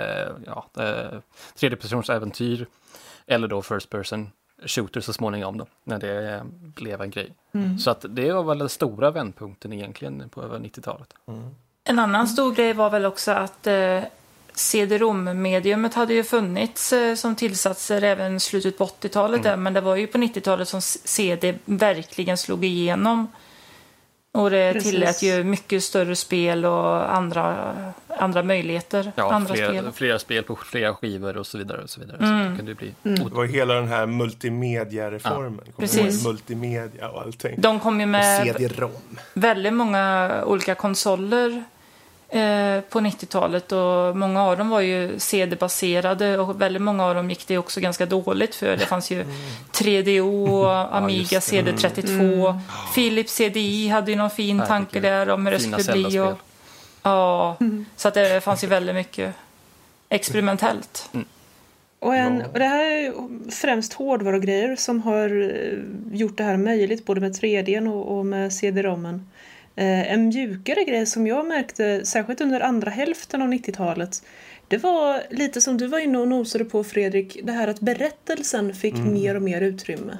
[0.46, 1.18] ja, eh,
[1.54, 2.66] 3D-persons äventyr
[3.26, 4.30] eller då First Person
[4.66, 6.42] shooter så småningom då, när det eh,
[6.74, 7.34] blev en grej.
[7.54, 7.78] Mm.
[7.78, 11.14] Så att det var väl den stora vändpunkten egentligen på över 90-talet.
[11.28, 11.54] Mm.
[11.84, 14.00] En annan stor grej var väl också att eh,
[14.54, 19.62] CD-ROM-mediumet hade ju funnits eh, som tillsatser även slutet på 80-talet mm.
[19.62, 23.28] men det var ju på 90-talet som CD verkligen slog igenom.
[24.34, 24.90] Och det Precis.
[24.90, 27.74] tillät ju mycket större spel och andra,
[28.08, 29.12] andra möjligheter.
[29.16, 29.92] Ja, andra flera, spel.
[29.92, 31.82] flera spel på flera skivor och så vidare.
[31.82, 32.18] Och så vidare.
[32.18, 32.44] Mm.
[32.44, 33.28] Så det, kunde bli mm.
[33.28, 35.60] det var hela den här multimedia-reformen.
[35.66, 35.72] Ja.
[35.78, 36.24] Precis.
[36.24, 37.54] Multimedia och allting.
[37.58, 38.56] De kom ju med
[39.34, 41.64] väldigt många olika konsoler
[42.34, 47.30] Eh, på 90-talet och många av dem var ju CD-baserade och väldigt många av dem
[47.30, 48.76] gick det också ganska dåligt för.
[48.76, 49.24] Det fanns ju
[49.72, 52.50] 3DO och Amiga ja, CD32.
[52.50, 52.60] Mm.
[52.94, 56.18] Philips CDI hade ju någon fin ja, tanke där om hur det skulle bli.
[56.18, 56.38] Och,
[57.02, 57.86] ja, mm.
[57.96, 59.34] så att det fanns ju väldigt mycket
[60.08, 61.10] experimentellt.
[61.12, 61.26] Mm.
[61.98, 63.12] Och, en, och det här är
[63.50, 68.52] främst hårdvarugrejer som har eh, gjort det här möjligt både med 3D och, och med
[68.52, 69.26] CD-rommen.
[69.76, 74.22] Eh, en mjukare grej som jag märkte, särskilt under andra hälften av 90-talet,
[74.68, 78.74] det var lite som du var inne och nosade på Fredrik, det här att berättelsen
[78.74, 79.12] fick mm.
[79.12, 80.18] mer och mer utrymme.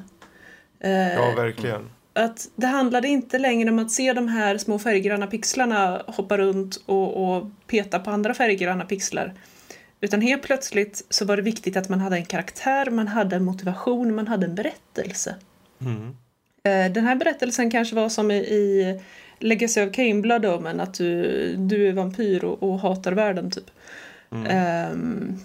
[0.81, 1.91] Eh, ja, verkligen.
[2.13, 6.77] Att det handlade inte längre om att se de här små färggranna pixlarna hoppa runt
[6.87, 9.35] och, och peta på andra färggranna pixlar.
[10.01, 13.45] Utan helt plötsligt så var det viktigt att man hade en karaktär, man hade en
[13.45, 15.35] motivation, man hade en berättelse.
[15.81, 16.17] Mm.
[16.65, 19.05] Eh, den här berättelsen kanske var som i Legacy
[19.77, 23.71] of Cain Blood Omen, att du, du är vampyr och, och hatar världen typ.
[24.31, 24.93] Mm.
[24.93, 25.41] Um,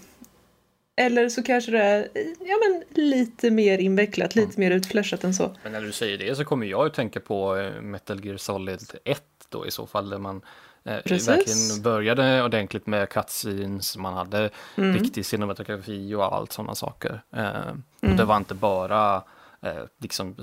[0.95, 2.07] eller så kanske det är
[2.39, 4.69] ja, men lite mer invecklat, lite mm.
[4.69, 5.55] mer utfläschat än så.
[5.63, 8.81] Men när du säger det så kommer jag att tänka på eh, Metal Gear Solid
[9.03, 10.41] 1 då i så fall, där man
[10.83, 14.93] eh, verkligen började ordentligt med cutscenes, man hade mm.
[14.93, 17.21] riktig cinematografi och allt sådana saker.
[17.35, 17.83] Eh, mm.
[18.01, 19.23] och det var inte bara
[19.61, 20.35] eh, liksom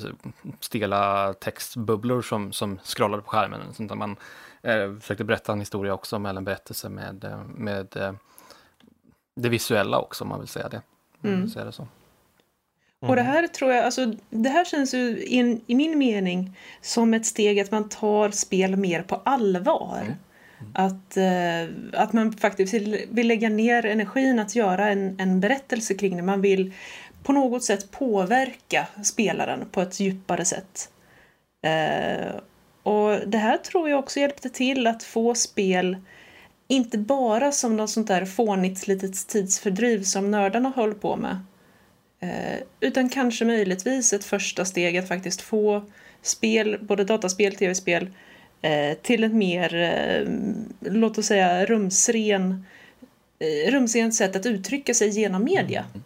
[0.60, 4.16] stela textbubblor som, som scrollade på skärmen, utan man
[4.62, 8.12] eh, försökte berätta en historia också, med en berättelse med, eh, med eh,
[9.36, 10.82] det visuella också, om man vill säga det.
[11.22, 11.48] Mm.
[11.48, 11.82] Säga det så.
[13.02, 13.10] Mm.
[13.10, 17.14] Och det här tror jag, alltså det här känns ju in, i min mening som
[17.14, 20.00] ett steg att man tar spel mer på allvar.
[20.02, 20.14] Mm.
[20.60, 20.72] Mm.
[20.74, 25.94] Att, eh, att man faktiskt vill, vill lägga ner energin att göra en, en berättelse
[25.94, 26.22] kring det.
[26.22, 26.72] Man vill
[27.26, 30.90] på något sätt påverka spelaren på ett djupare sätt.
[31.62, 32.36] Eh,
[32.82, 35.96] och det här tror jag också hjälpte till att få spel
[36.68, 41.38] inte bara som något sånt där fånigt litet tidsfördriv som nördarna höll på med.
[42.20, 45.84] Eh, utan kanske möjligtvis ett första steg att faktiskt få
[46.22, 48.10] spel, både dataspel, och tv-spel,
[48.62, 50.28] eh, till ett mer, eh,
[50.80, 52.66] låt oss säga, rumsren,
[53.38, 55.84] eh, rumsrent sätt att uttrycka sig genom media.
[55.94, 56.02] Mm.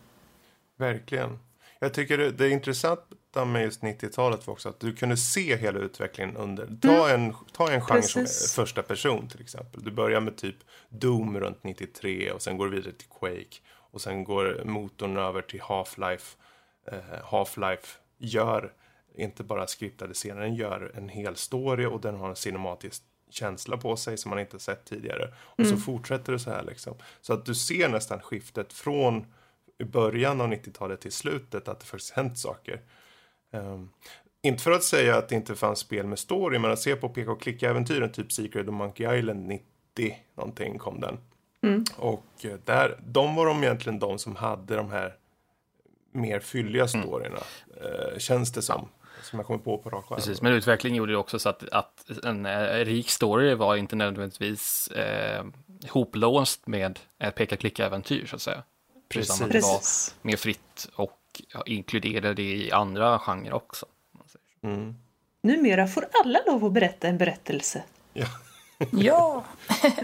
[0.80, 1.38] Verkligen.
[1.78, 3.00] Jag tycker det, det är intressant
[3.46, 6.68] med just 90-talet var också att du kunde se hela utvecklingen under.
[6.80, 7.22] Ta mm.
[7.22, 8.52] en, ta en genre Precis.
[8.52, 9.84] som första person till exempel.
[9.84, 10.56] Du börjar med typ
[10.88, 13.56] Doom runt 93 och sen går du vidare till Quake.
[13.68, 16.36] Och sen går motorn över till Half-Life.
[16.92, 17.86] Uh, Half-Life
[18.18, 18.72] gör
[19.14, 23.76] inte bara skriptade scener, den gör en hel story och den har en cinematisk känsla
[23.76, 25.34] på sig som man inte sett tidigare.
[25.38, 25.70] Och mm.
[25.70, 26.94] så fortsätter det så här liksom.
[27.20, 29.26] Så att du ser nästan skiftet från
[29.84, 32.80] början av 90-talet till slutet att det faktiskt hänt saker.
[33.52, 33.90] Um,
[34.42, 37.08] inte för att säga att det inte fanns spel med story, men att se på
[37.08, 39.64] peka och klicka-äventyren, typ Secret och Monkey Island 90
[40.34, 41.18] någonting kom den.
[41.62, 41.84] Mm.
[41.96, 45.14] Och eh, där, de var de egentligen de som hade de här
[46.12, 47.38] mer fylliga storyna,
[47.80, 47.92] mm.
[47.92, 48.88] uh, känns det som.
[49.22, 52.24] Som jag kommer på på rak Precis, men utveckling gjorde ju också så att, att
[52.24, 55.46] en uh, rik story var inte nödvändigtvis uh,
[55.90, 58.62] hoplåst med ett peka-klicka-äventyr så att säga.
[59.10, 59.36] Precis.
[59.36, 59.80] Utan att det var
[60.22, 63.86] mer fritt och ja, inkludera det i andra genrer också.
[64.62, 64.94] Mm.
[65.42, 67.82] Numera får alla lov att berätta en berättelse.
[68.12, 68.26] Ja.
[68.90, 69.44] ja.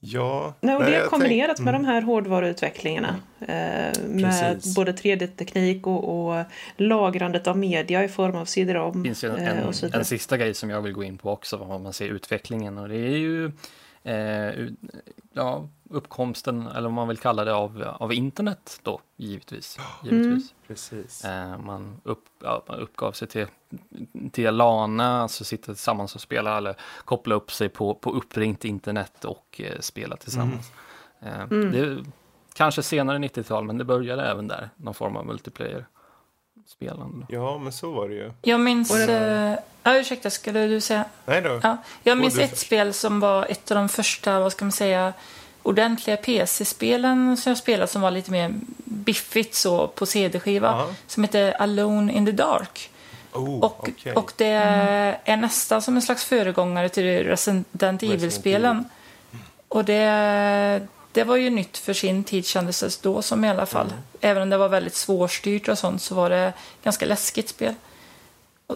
[0.00, 0.54] ja.
[0.60, 1.64] Nej, och det är kombinerat tänk...
[1.64, 1.82] med mm.
[1.82, 3.16] de här hårdvaruutvecklingarna.
[3.40, 3.94] Mm.
[3.94, 4.74] Eh, med Precis.
[4.74, 6.44] både 3D-teknik och, och,
[6.76, 9.02] lagrandet av media i form av CD-ROM.
[9.02, 11.56] Det finns en, eh, en, en, sista grej som jag vill gå in på också,
[11.56, 12.78] vad man ser utvecklingen.
[12.78, 13.52] Och det är ju
[14.02, 14.68] eh,
[15.32, 19.78] ja, uppkomsten, eller vad man vill kalla det, av, av internet då, givetvis.
[20.02, 20.24] givetvis.
[20.26, 20.42] Mm.
[20.66, 21.24] Precis.
[21.24, 23.46] Eh, man, upp, ja, man uppgav sig till,
[24.32, 29.24] till Lana, alltså sitta tillsammans och spela, eller koppla upp sig på, på uppringt internet
[29.24, 30.72] och eh, spela tillsammans.
[31.20, 31.34] Mm.
[31.34, 31.72] Eh, mm.
[31.72, 32.04] Det,
[32.54, 35.86] kanske senare 90-tal, men det började även där, någon form av multiplayer
[36.66, 37.26] spelande.
[37.28, 38.32] Ja, men så var det ju.
[38.42, 38.94] Jag minns...
[38.94, 41.04] Uh, ja, ursäkta, skulle du säga?
[41.26, 41.60] Nej då.
[41.62, 45.12] Ja, jag minns ett spel som var ett av de första, vad ska man säga,
[45.62, 50.70] ordentliga PC-spelen som jag spelat som var lite mer biffigt så på CD-skiva.
[50.72, 50.94] Uh -huh.
[51.06, 52.90] Som heter Alone in the Dark.
[53.32, 54.12] Oh, och, okay.
[54.12, 55.14] och det mm.
[55.24, 58.84] är nästan som en slags föregångare till Resident Evil-spelen.
[59.68, 63.66] Och det, det var ju nytt för sin tid kändes det då som i alla
[63.66, 63.86] fall.
[63.86, 63.98] Mm.
[64.20, 67.74] Även om det var väldigt svårstyrt och sånt så var det ganska läskigt spel.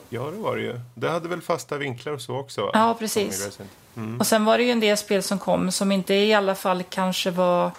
[0.08, 0.80] Ja, det var det ju.
[0.94, 2.70] Det hade väl fasta vinklar och så också?
[2.72, 3.58] Ja, precis.
[3.96, 4.20] Mm.
[4.20, 6.82] Och sen var det ju en del spel som kom som inte i alla fall
[6.82, 7.70] kanske var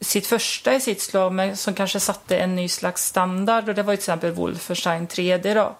[0.00, 3.68] sitt första i sitt slag, men som kanske satte en ny slags standard.
[3.68, 5.74] Och det var till exempel Wolfenstein 3D då.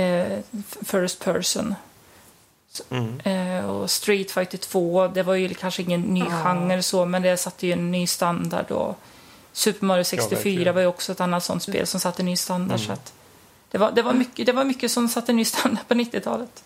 [0.00, 0.38] Eh,
[0.84, 1.74] first person.
[2.90, 3.20] Mm.
[3.20, 6.32] Eh, och Street Fighter 2, det var ju kanske ingen ny mm.
[6.42, 8.70] genre så, men det satte ju en ny standard.
[8.70, 8.98] Och
[9.52, 12.36] Super Mario 64 ja, var ju också ett annat sånt spel som satte en ny
[12.36, 12.78] standard.
[12.78, 12.86] Mm.
[12.86, 13.12] Så att
[13.70, 16.64] det, var, det, var mycket, det var mycket som satte en ny standard på 90-talet.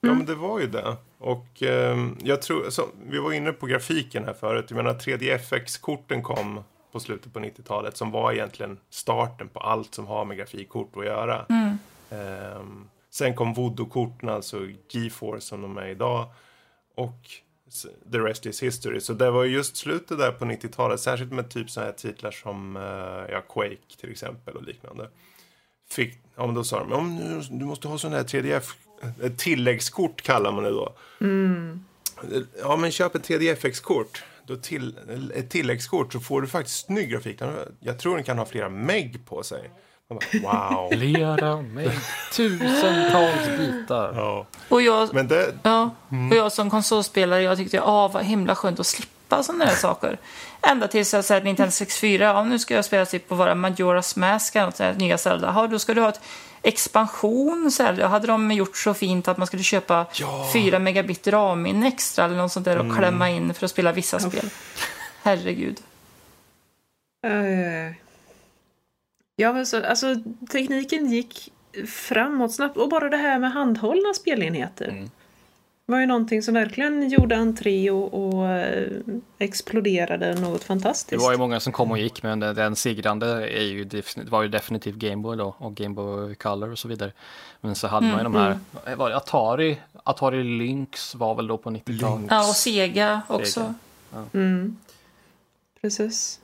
[0.00, 0.96] Ja, men det var ju det.
[1.18, 4.66] Och eh, jag tror, så, vi var inne på grafiken här förut.
[4.68, 10.06] Jag menar 3D-FX-korten kom på slutet på 90-talet som var egentligen starten på allt som
[10.06, 11.46] har med grafikkort att göra.
[11.48, 11.78] Mm.
[12.10, 12.62] Eh,
[13.16, 16.26] Sen kom voodoo-korten, alltså GeForce som de är idag.
[16.94, 17.30] Och
[18.12, 19.00] the rest is history.
[19.00, 22.76] Så det var just slutet där på 90-talet, särskilt med typ sådana här titlar som
[22.76, 25.10] uh, ja, Quake till exempel och liknande.
[25.90, 28.74] Fick, ja, men då sa de, om du måste ha sån här 3DF,
[29.22, 30.94] ett tilläggskort kallar man det då.
[31.20, 31.84] Mm.
[32.60, 34.24] Ja, men köp ett 3DFX-kort.
[34.46, 34.98] Då till,
[35.34, 37.40] ett tilläggskort så får du faktiskt snygg grafik.
[37.80, 39.70] Jag tror den kan ha flera meg på sig.
[40.08, 40.88] Wow.
[40.92, 41.90] Flera meg,
[42.32, 44.12] tusentals bitar.
[44.14, 44.46] Ja.
[44.68, 45.54] Och jag, Men det...
[45.62, 46.30] ja, mm.
[46.30, 50.18] och jag som konsolspelare, jag tyckte, ah, vad himla skönt att slippa sådana där saker.
[50.62, 54.18] Ända tills jag säger Nintendo 64, ja nu ska jag spela typ på våra Majora's
[54.18, 55.52] Mask, eller nya Zelda.
[55.56, 56.20] Ja, då ska du ha ett
[56.68, 57.70] expansion.
[57.70, 60.50] Så här, då hade de gjort så fint att man skulle köpa Ja.
[60.52, 64.18] 4 megabit RAM-minne extra eller något sånt där och klämma in för att spela vissa
[64.20, 64.50] spel.
[65.22, 65.80] Herregud.
[67.26, 67.94] Eh,
[69.38, 70.14] Ja, men så, alltså
[70.52, 71.52] tekniken gick
[71.88, 75.10] framåt snabbt och bara det här med handhållna spelenheter Mm.
[75.86, 78.88] Var ju någonting som verkligen gjorde entré och, och eh,
[79.38, 81.22] exploderade något Det fantastiskt.
[81.22, 83.26] var ju många som kom och gick, men den, den segrande
[83.58, 87.12] är ju var ju definitivt Gameboy då, och Gameboy Color och så vidare.
[87.60, 88.58] Men så hade man ju de här,
[88.96, 92.18] var det Atari, Atari Lynx var väl då på 90-talet.
[92.20, 92.30] Lynx.
[92.30, 93.74] Ja, och Sega också.
[94.10, 94.24] Sega.
[94.34, 94.76] Mm.
[95.80, 96.40] Precis.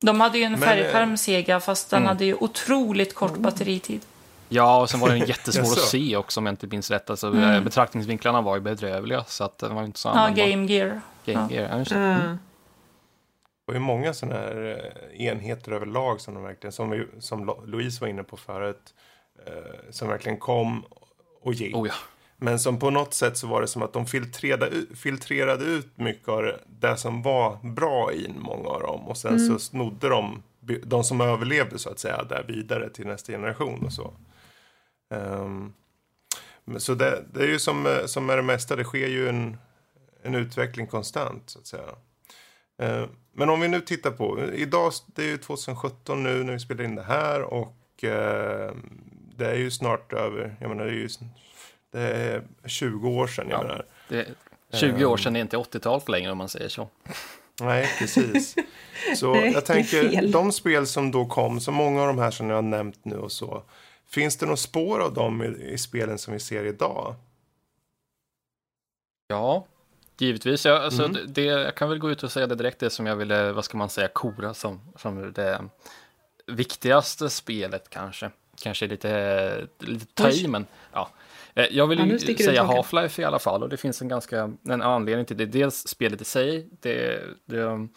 [0.00, 2.08] De hade ju en färgskärm Sega fast den Mm.
[2.08, 4.00] hade ju otroligt kort batteritid.
[4.48, 7.10] Ja, och sen var den jättesvår att se också om jag inte minns rätt.
[7.10, 7.42] Alltså, Mm.
[7.54, 10.50] eh, Betraktningsvinklarna var ju bedrövliga, så att den var inte så Ja, användbar.
[10.50, 11.00] Game Gear.
[11.24, 11.68] Game Gear.
[11.72, 11.96] Ja, just det.
[11.96, 12.00] Ah.
[12.20, 12.38] Mm.
[13.66, 14.80] Det var ju många sådana här
[15.16, 18.94] eh, enheter överlag som de verkligen, som, vi, som Lo- Louise var inne på förut,
[19.46, 19.52] eh,
[19.90, 20.84] som verkligen kom
[21.42, 21.76] och gick.
[21.76, 21.94] Oh ja.
[22.36, 25.98] Men som på något sätt så var det som att de filtrerade, ut- filtrerade ut
[25.98, 29.00] mycket av det- som var bra i många av dem.
[29.08, 30.42] Och sen så snodde de,
[30.84, 34.12] de som överlevde så att säga, där vidare till nästa generation och så.
[35.14, 35.72] Ehm,
[36.78, 39.56] så det, det är ju som, eh, som med det mesta, det sker ju en,
[40.22, 41.82] en utveckling konstant så att säga.
[42.78, 46.58] Eh, Men om vi nu tittar på, idag, det är ju 2017 nu när vi
[46.58, 48.72] spelar in det här och eh,
[49.36, 51.08] det är ju snart över, jag menar det är ju
[51.92, 53.62] det är 20 år sedan jag Ja.
[53.62, 53.86] menar.
[54.08, 54.26] Det,
[54.72, 55.18] 20 år Ehm.
[55.18, 56.88] sedan är inte 80-talet längre om man säger så.
[57.60, 58.54] Nej, precis.
[59.16, 62.56] Så jag tänker, de spel som då kom, så många av de här som jag
[62.56, 63.62] har nämnt nu och så,
[64.14, 67.14] finns det något spår av dem i, i spelen som vi ser idag?
[69.28, 69.66] Ja,
[70.18, 70.66] givetvis.
[70.66, 71.20] Jag, alltså, Mm.
[71.28, 73.64] det, jag kan väl gå ut och säga det direkt, det som jag ville, vad
[73.64, 75.64] ska man säga, kora som, som det
[76.46, 78.30] viktigaste spelet kanske.
[78.62, 81.08] Kanske lite, lite ta i, men ja.
[81.54, 82.62] Eh, Jag vill Ja, ju du säga.
[82.64, 85.46] Half-Life i alla fall och det finns en ganska en anledning till det.
[85.46, 87.88] Dels spelet i sig, det, det,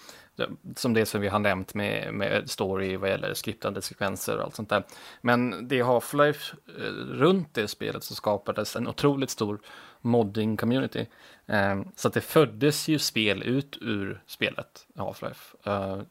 [0.76, 4.56] som det som vi har nämnt med, med story vad gäller skriptade sekvenser och allt
[4.56, 4.84] sånt där.
[5.22, 9.60] Men det är Half-Life eh, runt det spelet så skapades en otroligt stor
[10.02, 11.06] modding community.
[11.46, 15.56] Eh, så att det föddes ju spel ut ur spelet Half-Life.
[15.64, 16.02] Eh,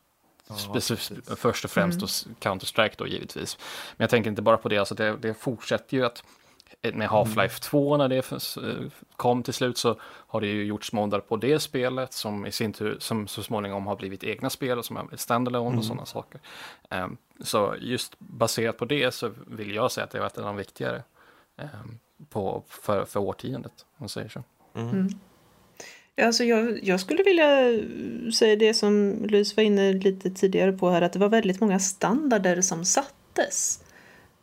[0.49, 2.07] Specif- först och främst då
[2.41, 3.59] Counter-Strike då givetvis.
[3.97, 6.25] Men jag tänker inte bara på det, alltså det, det fortsätter ju att
[6.83, 8.33] med Half-Life 2 när det f-
[9.17, 12.73] kom till slut så har det ju gjorts moddar på det spelet som i sin
[12.73, 16.41] tur som så småningom har blivit egna spel och som blivit standalone och sådana saker.
[16.91, 20.45] Ehm, så just baserat på det så vill jag säga att det har varit en
[20.45, 21.03] av de viktigare
[21.59, 21.99] ehm,
[22.31, 24.43] på, för, för årtiondet, om man säger så.
[26.23, 27.49] Alltså jag, jag skulle vilja
[28.35, 31.79] säga det som Louise var inne lite tidigare på här, att det var väldigt många
[31.79, 33.83] standarder som sattes.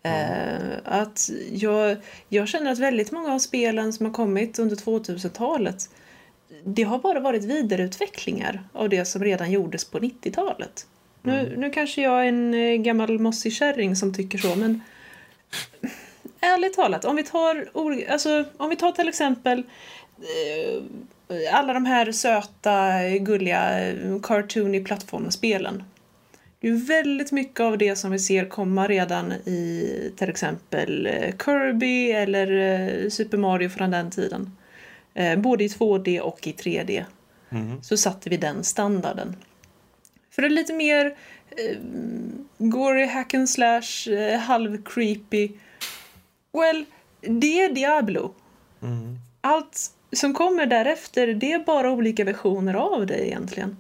[0.04, 1.98] Eh, att jag,
[2.30, 5.90] jag känner att väldigt många av spelen som har kommit under 2000-talet
[6.64, 10.88] det har bara varit vidareutvecklingar av det som redan gjordes på 90-talet.
[11.22, 14.82] Nu, nu kanske jag är en eh, gammal mossig kärring som tycker så, men
[16.40, 17.70] ärligt talat, om vi tar,
[18.10, 19.64] alltså, om vi tar till exempel
[20.20, 25.84] eh, alla de här söta, gulliga, cartoony plattformsspelen.
[26.64, 31.36] Det är väldigt mycket av det som vi ser komma redan i till exempel eh,
[31.46, 34.58] Kirby eller eh, Super Mario från den tiden.
[35.14, 37.04] Eh, Både i 2D och i 3D
[37.82, 39.36] så satte vi den standarden.
[40.32, 41.06] För det lite mer
[41.50, 41.78] eh,
[42.58, 45.52] gory hack and slash, eh, halv creepy.
[46.54, 46.86] Well,
[47.22, 48.34] det är Diablo.
[49.42, 53.78] Allt som kommer därefter, det är bara olika versioner av det egentligen.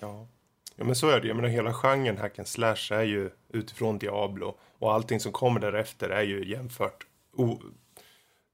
[0.00, 0.26] Ja
[0.76, 1.28] ja, men så är det.
[1.28, 4.56] Jag menar, hela genren hack and slash är ju utifrån Diablo.
[4.78, 7.60] Och allting som kommer därefter är ju jämfört o,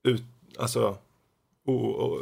[0.02, 0.22] ut,
[0.59, 0.98] alltså,
[1.64, 2.18] o, o,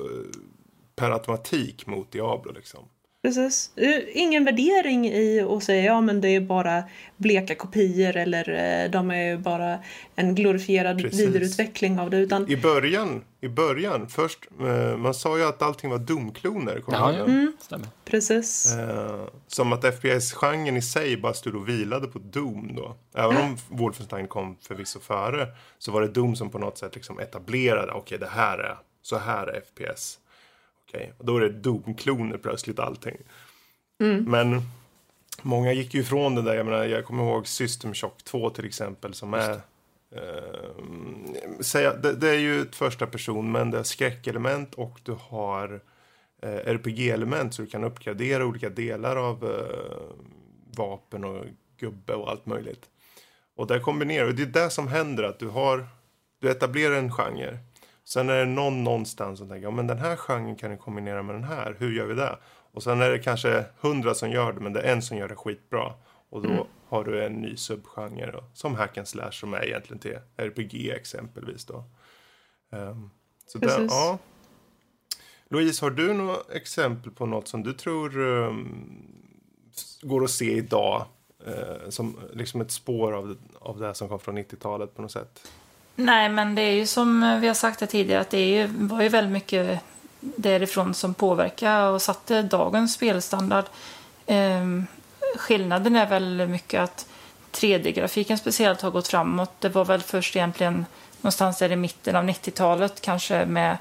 [0.96, 2.88] per automatik mot Diablo liksom.
[3.22, 3.70] Precis.
[3.76, 6.82] Eh, Ingen värdering i att säga ja men det är bara
[7.16, 8.48] bleka kopior eller
[8.84, 9.78] eh, de är bara
[10.14, 11.20] en glorifierad Precis.
[11.20, 12.16] vidareutveckling av det.
[12.16, 16.82] Utan I början, i början, först, eh, man sa ju att allting var dumkloner.
[16.88, 17.52] Ja, det?
[17.60, 17.86] stämmer.
[18.04, 18.74] precis.
[18.76, 22.96] Eh, som att FPS-genren i sig bara stod och vilade på Doom då.
[23.14, 25.46] Även om Wolfenstein kom förvisso före
[25.78, 29.18] så var det Doom som på något sätt liksom etablerade, okej det här är, så
[29.18, 30.18] här är FPS.
[30.88, 33.16] Okej, och då är det Doom-kloner plötsligt allting.
[34.26, 34.62] Men
[35.42, 38.64] många gick ju ifrån det där, jag menar jag kommer ihåg System Shock 2 till
[38.64, 39.60] exempel som är
[40.10, 45.16] Eh, säga, det, det är ju ett första person men det är skräckelement och du
[45.20, 45.80] har
[46.42, 50.16] eh, RPG-element så du kan uppgradera olika delar av eh,
[50.76, 51.44] vapen och
[51.78, 52.86] gubbe och allt möjligt.
[53.56, 55.86] Och där kombinerar du, det är det som händer att du har,
[56.40, 57.58] du etablerar en genre.
[58.08, 61.22] Sen är det någon någonstans som tänker, ja men den här genren kan du kombinera
[61.22, 62.38] med den här, hur gör vi det?
[62.72, 65.28] Och sen är det kanske hundra som gör det, men det är en som gör
[65.28, 65.92] det skitbra.
[66.30, 66.64] Och då mm.
[66.88, 71.64] har du en ny subgenre som hack and slash som är egentligen till RPG exempelvis
[71.64, 71.84] då.
[72.70, 73.10] Um,
[73.46, 74.18] så där, ja.
[75.48, 79.06] Louise, har du något exempel på något som du tror um,
[80.02, 81.06] går att se idag
[81.48, 85.12] uh, som liksom ett spår av, av det här som kom från 90-talet på något
[85.12, 85.50] sätt?
[86.00, 88.66] Nej, men det är ju som vi har sagt det tidigare att det är ju,
[88.66, 89.80] var ju väldigt mycket
[90.20, 93.64] därifrån som påverkade och satte dagens spelstandard.
[94.26, 94.86] Um,
[95.36, 97.06] skillnaden är väl mycket att
[97.52, 99.52] 3D-grafiken speciellt har gått framåt.
[99.58, 100.86] Det var väl först egentligen
[101.20, 103.76] någonstans där i mitten av 90-talet kanske med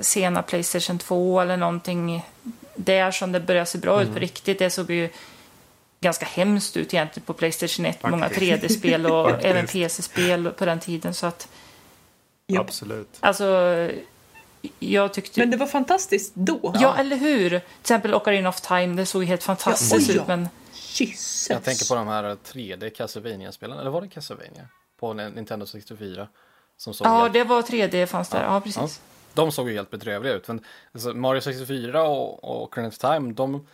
[0.00, 2.26] sena Playstation 2 eller någonting
[2.74, 4.02] där som det började se bra mm.
[4.02, 4.20] ut på mm.
[4.20, 4.58] riktigt.
[4.58, 5.10] Det såg ju
[6.00, 8.00] ganska hemskt ut egentligen på Playstation 1.
[8.00, 8.10] Faktiskt.
[8.10, 11.14] Många 3D-spel och även PC-spel på den tiden.
[11.14, 11.48] Så att,
[12.58, 13.16] Absolut.
[13.20, 13.88] Alltså,
[14.78, 15.40] jag tyckte...
[15.40, 16.74] Men det var fantastiskt då.
[16.80, 17.48] Ja, eller hur?
[17.48, 20.28] Till exempel Ocarina of Time, det såg helt fantastiskt ja, ut.
[20.28, 20.48] Men...
[20.72, 21.50] Jesus.
[21.50, 24.68] Jag tänker på de här 3D Castlevania-spelen, eller var det Castlevania?
[25.00, 26.28] På Nintendo 64.
[26.76, 27.32] Som såg ja, helt...
[27.32, 28.76] det var 3D fanns där, ja, ja precis.
[28.76, 28.88] Ja.
[29.34, 30.48] De såg ju helt bedrövliga ut.
[30.48, 33.66] Men alltså, Mario 64 och, och Ocarina of Time, de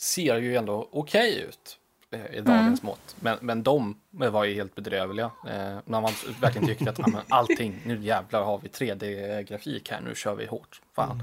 [0.00, 1.78] ser ju ändå okej okay ut
[2.10, 2.86] eh, i dagens mm.
[2.86, 3.16] mått.
[3.20, 5.30] Men, men de var ju helt bedrövliga.
[5.46, 10.14] Eh, när man verkligen tyckte att ah, allting, nu jävlar har vi 3D-grafik här, nu
[10.14, 10.80] kör vi hårt.
[10.94, 11.22] Fan.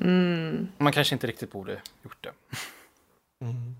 [0.00, 0.68] Mm.
[0.78, 2.32] Man kanske inte riktigt borde gjort det.
[3.44, 3.76] Mm.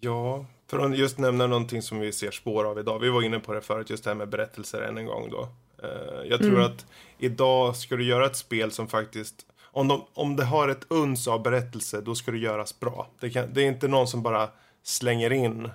[0.00, 2.98] Ja, för att just nämna någonting som vi ser spår av idag.
[2.98, 5.48] Vi var inne på det förut, just det här med berättelser än en gång då.
[5.82, 6.64] Eh, jag tror mm.
[6.64, 6.86] att
[7.18, 11.28] idag ska du göra ett spel som faktiskt om, de, om det har ett uns
[11.28, 13.08] av berättelse, då ska det göras bra.
[13.20, 14.48] Det, kan, det är inte någon som bara
[14.82, 15.70] slänger in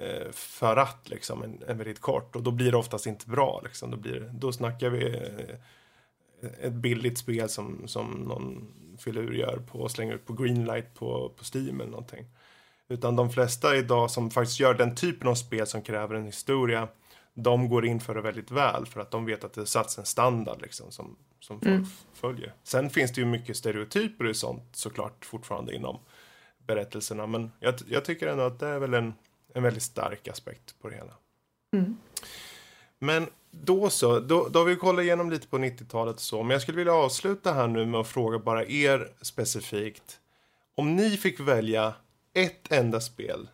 [0.00, 2.36] eh, för att, liksom, en, en väldigt kort.
[2.36, 3.60] Och då blir det oftast inte bra.
[3.64, 3.90] Liksom.
[3.90, 5.16] Då, blir, då snackar vi
[6.42, 10.94] eh, ett billigt spel som, som någon filur gör på och slänger ut på Greenlight
[10.94, 12.26] på, på Steam eller någonting.
[12.88, 16.88] Utan de flesta idag som faktiskt gör den typen av spel som kräver en historia,
[17.42, 20.06] de går in för det väldigt väl för att de vet att det satts en
[20.06, 21.86] standard liksom som, som folk mm.
[22.12, 22.54] följer.
[22.62, 25.98] Sen finns det ju mycket stereotyper och sånt såklart fortfarande inom
[26.66, 29.14] berättelserna men jag, jag tycker ändå att det är väl en,
[29.54, 31.12] en väldigt stark aspekt på det hela.
[31.72, 31.96] Mm.
[32.98, 36.50] Men då så, då, då har vi kollat igenom lite på 90-talet och så, men
[36.50, 40.20] jag skulle vilja avsluta här nu med att fråga bara er specifikt.
[40.74, 41.94] Om ni fick välja
[42.34, 43.48] ett enda spel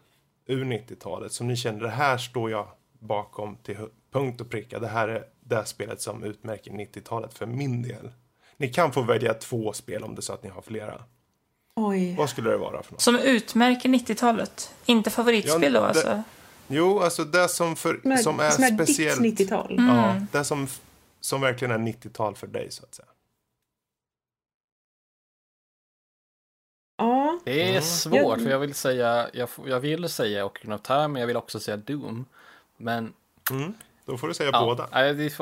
[0.46, 2.68] ur 90-talet som ni känner det här står jag
[2.98, 3.76] bakom till
[4.12, 4.78] punkt och pricka.
[4.78, 8.10] Det här är det spelet som utmärker 90-talet för min del.
[8.56, 11.02] Ni kan få välja två spel om det är så att ni har flera.
[11.74, 12.14] Oj.
[12.16, 13.00] Vad skulle det vara för något?
[13.00, 14.74] Som utmärker 90-talet?
[14.86, 16.22] Inte favoritspel ja, då alltså?
[16.66, 19.22] jo, alltså det som, för, som, är, som är speciellt.
[19.22, 19.78] ditt 90-tal?
[19.78, 19.96] Mm.
[19.96, 20.68] Ja, det som,
[21.20, 23.08] som verkligen är 90-tal för dig så att säga.
[26.98, 27.40] Ja.
[27.44, 31.20] Det är svårt, för jag vill säga, jag, jag vill säga Ocarina of Time, men
[31.20, 32.24] jag vill också säga Doom.
[32.76, 33.12] Men...
[33.50, 33.74] Mm.
[34.04, 34.88] Då får du säga ja, båda.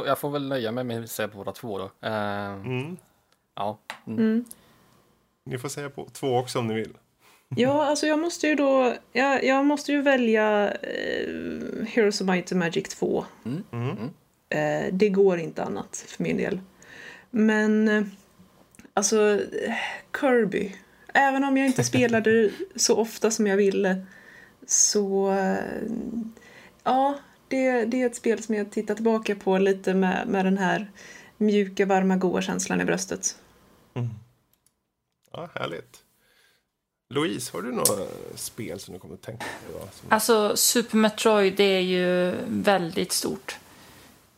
[0.07, 1.85] Jag får väl nöja mig med att säga båda två då.
[1.85, 2.13] Uh,
[2.53, 2.97] mm.
[3.55, 3.79] Ja.
[4.07, 4.19] Mm.
[4.19, 4.45] mm.
[5.45, 6.95] Ni får säga på två också om ni vill.
[7.57, 11.29] Ja, alltså jag måste ju då, jag, jag måste ju välja eh,
[11.87, 13.25] Heroes of Might and Magic 2.
[13.45, 13.65] Mm.
[13.73, 14.11] Mm.
[14.49, 16.61] Eh, det går inte annat för min del.
[17.31, 18.05] Men, eh,
[18.95, 19.41] alltså,
[20.21, 20.77] Kirby.
[21.15, 24.07] Även om jag inte spelade så ofta som jag ville
[24.67, 25.83] så, eh,
[26.85, 27.19] ja,
[27.49, 30.91] det, det är ett spel som jag tittar tillbaka på lite med, med den här
[31.37, 33.37] mjuka, varma, goa känslan i bröstet.
[33.95, 34.09] Mm.
[35.33, 36.01] Ja, härligt.
[37.11, 39.79] Louise, har du några spel som du kommer att tänka på?
[39.93, 40.09] Som...
[40.09, 43.59] Alltså, Super Metroid, det är ju väldigt stort.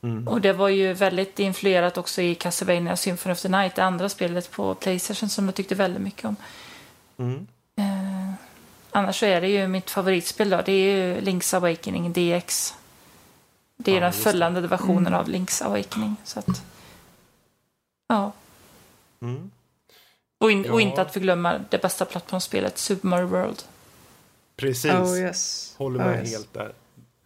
[0.02, 0.28] Mm.
[0.28, 4.08] Och det var ju väldigt influerat också i Castlevania Symphony of the Night, det andra
[4.08, 6.36] spelet på Playstation som jag tyckte väldigt mycket om.
[7.18, 7.46] Mm.
[8.96, 12.74] Eh, annars så är det ju mitt favoritspel då, det är ju Link's Awakening DX.
[13.76, 14.68] Det är ja, den följande det.
[14.68, 15.20] versionen mm.
[15.20, 16.16] av Link's Awakening.
[16.24, 16.62] Så att,
[18.08, 18.32] ja.
[19.22, 19.50] Mm.
[20.38, 20.72] Och, in, ja.
[20.72, 23.62] och, inte att förglömma det bästa plattformsspelet, Super Mario World.
[24.56, 24.92] Precis.
[24.92, 25.74] Oh, yes.
[25.78, 26.30] Håller med oh, yes.
[26.30, 26.72] helt där.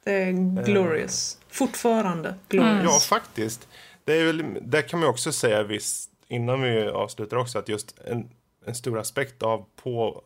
[0.04, 1.38] Det är glorious.
[1.40, 1.54] Uh.
[1.54, 2.72] Fortfarande glorious.
[2.72, 2.84] Mm.
[2.84, 3.68] Ja, faktiskt.
[4.04, 7.98] Det är väl, där kan man också säga visst, innan vi avslutar också, att just
[8.04, 8.30] en,
[8.66, 10.22] en stor aspekt av på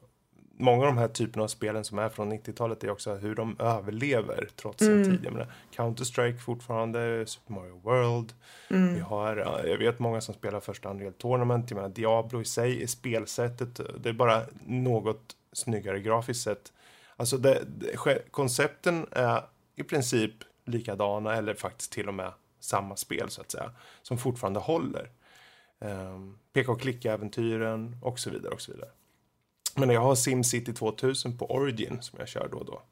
[0.57, 3.57] många av de här typerna av spelen som är från 90-talet är också hur de
[3.61, 5.21] överlever trots sin tid.
[5.25, 8.33] Jag menar, Counter-Strike fortfarande, Super Mario World.
[8.69, 11.71] Vi har, ja, jag vet många som spelar första Unreal Tournament.
[11.71, 13.81] Jag menar, Diablo i sig är spelsättet.
[13.99, 16.73] Det är bara något snyggare grafiskt sett.
[17.17, 17.97] Alltså det, det,
[18.31, 19.43] koncepten är
[19.77, 20.35] i princip
[20.65, 23.71] likadana eller faktiskt till och med samma spel så att säga.
[24.03, 25.11] Som fortfarande håller.
[25.79, 28.91] Um, peka och klicka-äventyren och så vidare och så vidare.
[29.77, 32.83] Men jag har SimCity 2000 på Origin som jag kör då och då.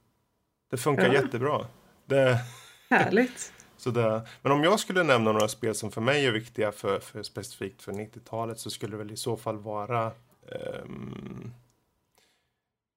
[0.70, 1.12] Det funkar Ja.
[1.12, 1.66] jättebra.
[2.07, 2.39] Det,
[2.91, 3.53] Härligt.
[3.76, 7.01] så det, men om jag skulle nämna några spel som för mig är viktiga för,
[7.01, 10.12] för specifikt för 90-talet så skulle det väl i så fall vara
[10.53, 11.53] ehm,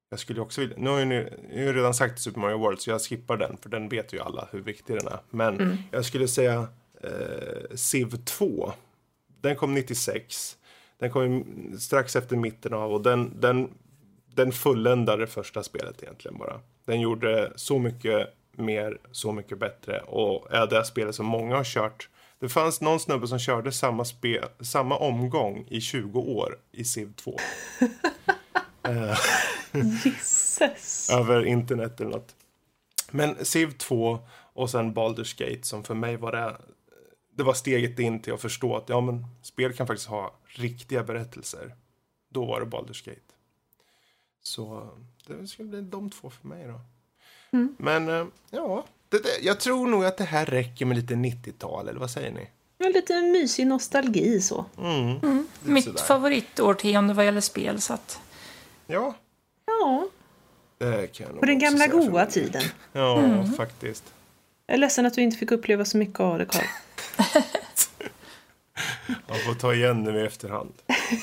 [0.09, 2.89] jag skulle också vilja, nu har jag har ju redan sagt Super Mario World så
[2.89, 5.19] jag skippar den för den vet ju alla hur viktig den är.
[5.29, 6.67] Men jag skulle säga
[7.03, 8.73] eh, Civ 2.
[9.41, 10.57] Den kom 96.
[10.99, 13.69] Den kom i- strax efter mitten av och den, den,
[14.35, 16.59] den fulländade första spelet egentligen bara.
[16.85, 21.63] Den gjorde så mycket mer, så mycket bättre och är det spelet som många har
[21.63, 22.09] kört.
[22.39, 27.13] Det fanns någon snubbe som körde samma, spel, samma omgång i 20 år i Civ
[27.15, 27.37] 2.
[30.03, 31.09] Gisses.
[31.13, 32.35] över internet eller något.
[33.11, 34.19] Men Civ 2
[34.53, 36.57] och sen Baldur's Gate som för mig var det
[37.37, 41.03] det var steget in till att förstå att ja men spel kan faktiskt ha riktiga
[41.03, 41.75] berättelser.
[42.29, 43.21] Då var det Baldur's Gate.
[44.43, 44.89] Så
[45.27, 46.79] det skulle bli de två för mig då.
[47.77, 51.87] Men eh, ja, det, det, jag tror nog att det här räcker med lite 90-tal
[51.87, 52.47] eller vad säger ni?
[52.77, 54.65] Ja, lite mysig nostalgi så.
[54.77, 55.47] Mm.
[55.63, 56.03] Mitt sådär.
[56.03, 57.81] favoritårtionde vad gäller spel.
[57.81, 58.19] Så att,
[58.87, 59.13] Ja,
[59.65, 60.07] Ja,
[61.39, 62.63] på den gamla goa tiden.
[62.91, 64.03] Ja, faktiskt.
[64.67, 66.65] Jag är ledsen att du inte fick uppleva så mycket av det, Karl.
[69.07, 70.73] Man får ta igen nu i efterhand.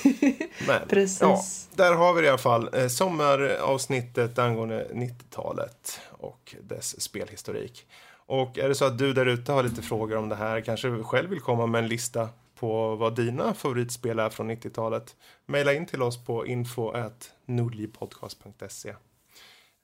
[0.67, 1.21] Men, Precis.
[1.21, 1.43] Ja,
[1.77, 2.75] där har vi det i alla fall.
[2.75, 7.87] Eh, sommaravsnittet angående 90-talet och dess spelhistorik.
[8.27, 11.03] Och är det så att du där ute har lite frågor om det här, kanske
[11.03, 15.17] själv vill komma med en lista på vad dina favoritspel är från 90-talet,
[15.47, 18.95] mejla in till oss på info.nordlivpodcast.se.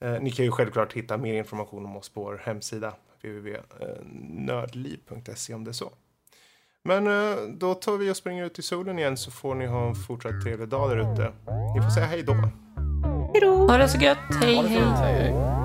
[0.01, 5.63] Eh, ni kan ju självklart hitta mer information om oss på vår hemsida www.nördliv.se om
[5.63, 5.91] det är så.
[6.89, 9.87] Men eh, då tar vi och springer ut i solen igen så får ni ha
[9.87, 11.31] en fortsatt trevlig dag där ute.
[11.75, 12.33] Ni får säga hej då.
[12.33, 13.67] Hej då!
[13.67, 14.17] ha det så gött.
[14.41, 14.79] Hej, hej.
[14.79, 15.58] hej,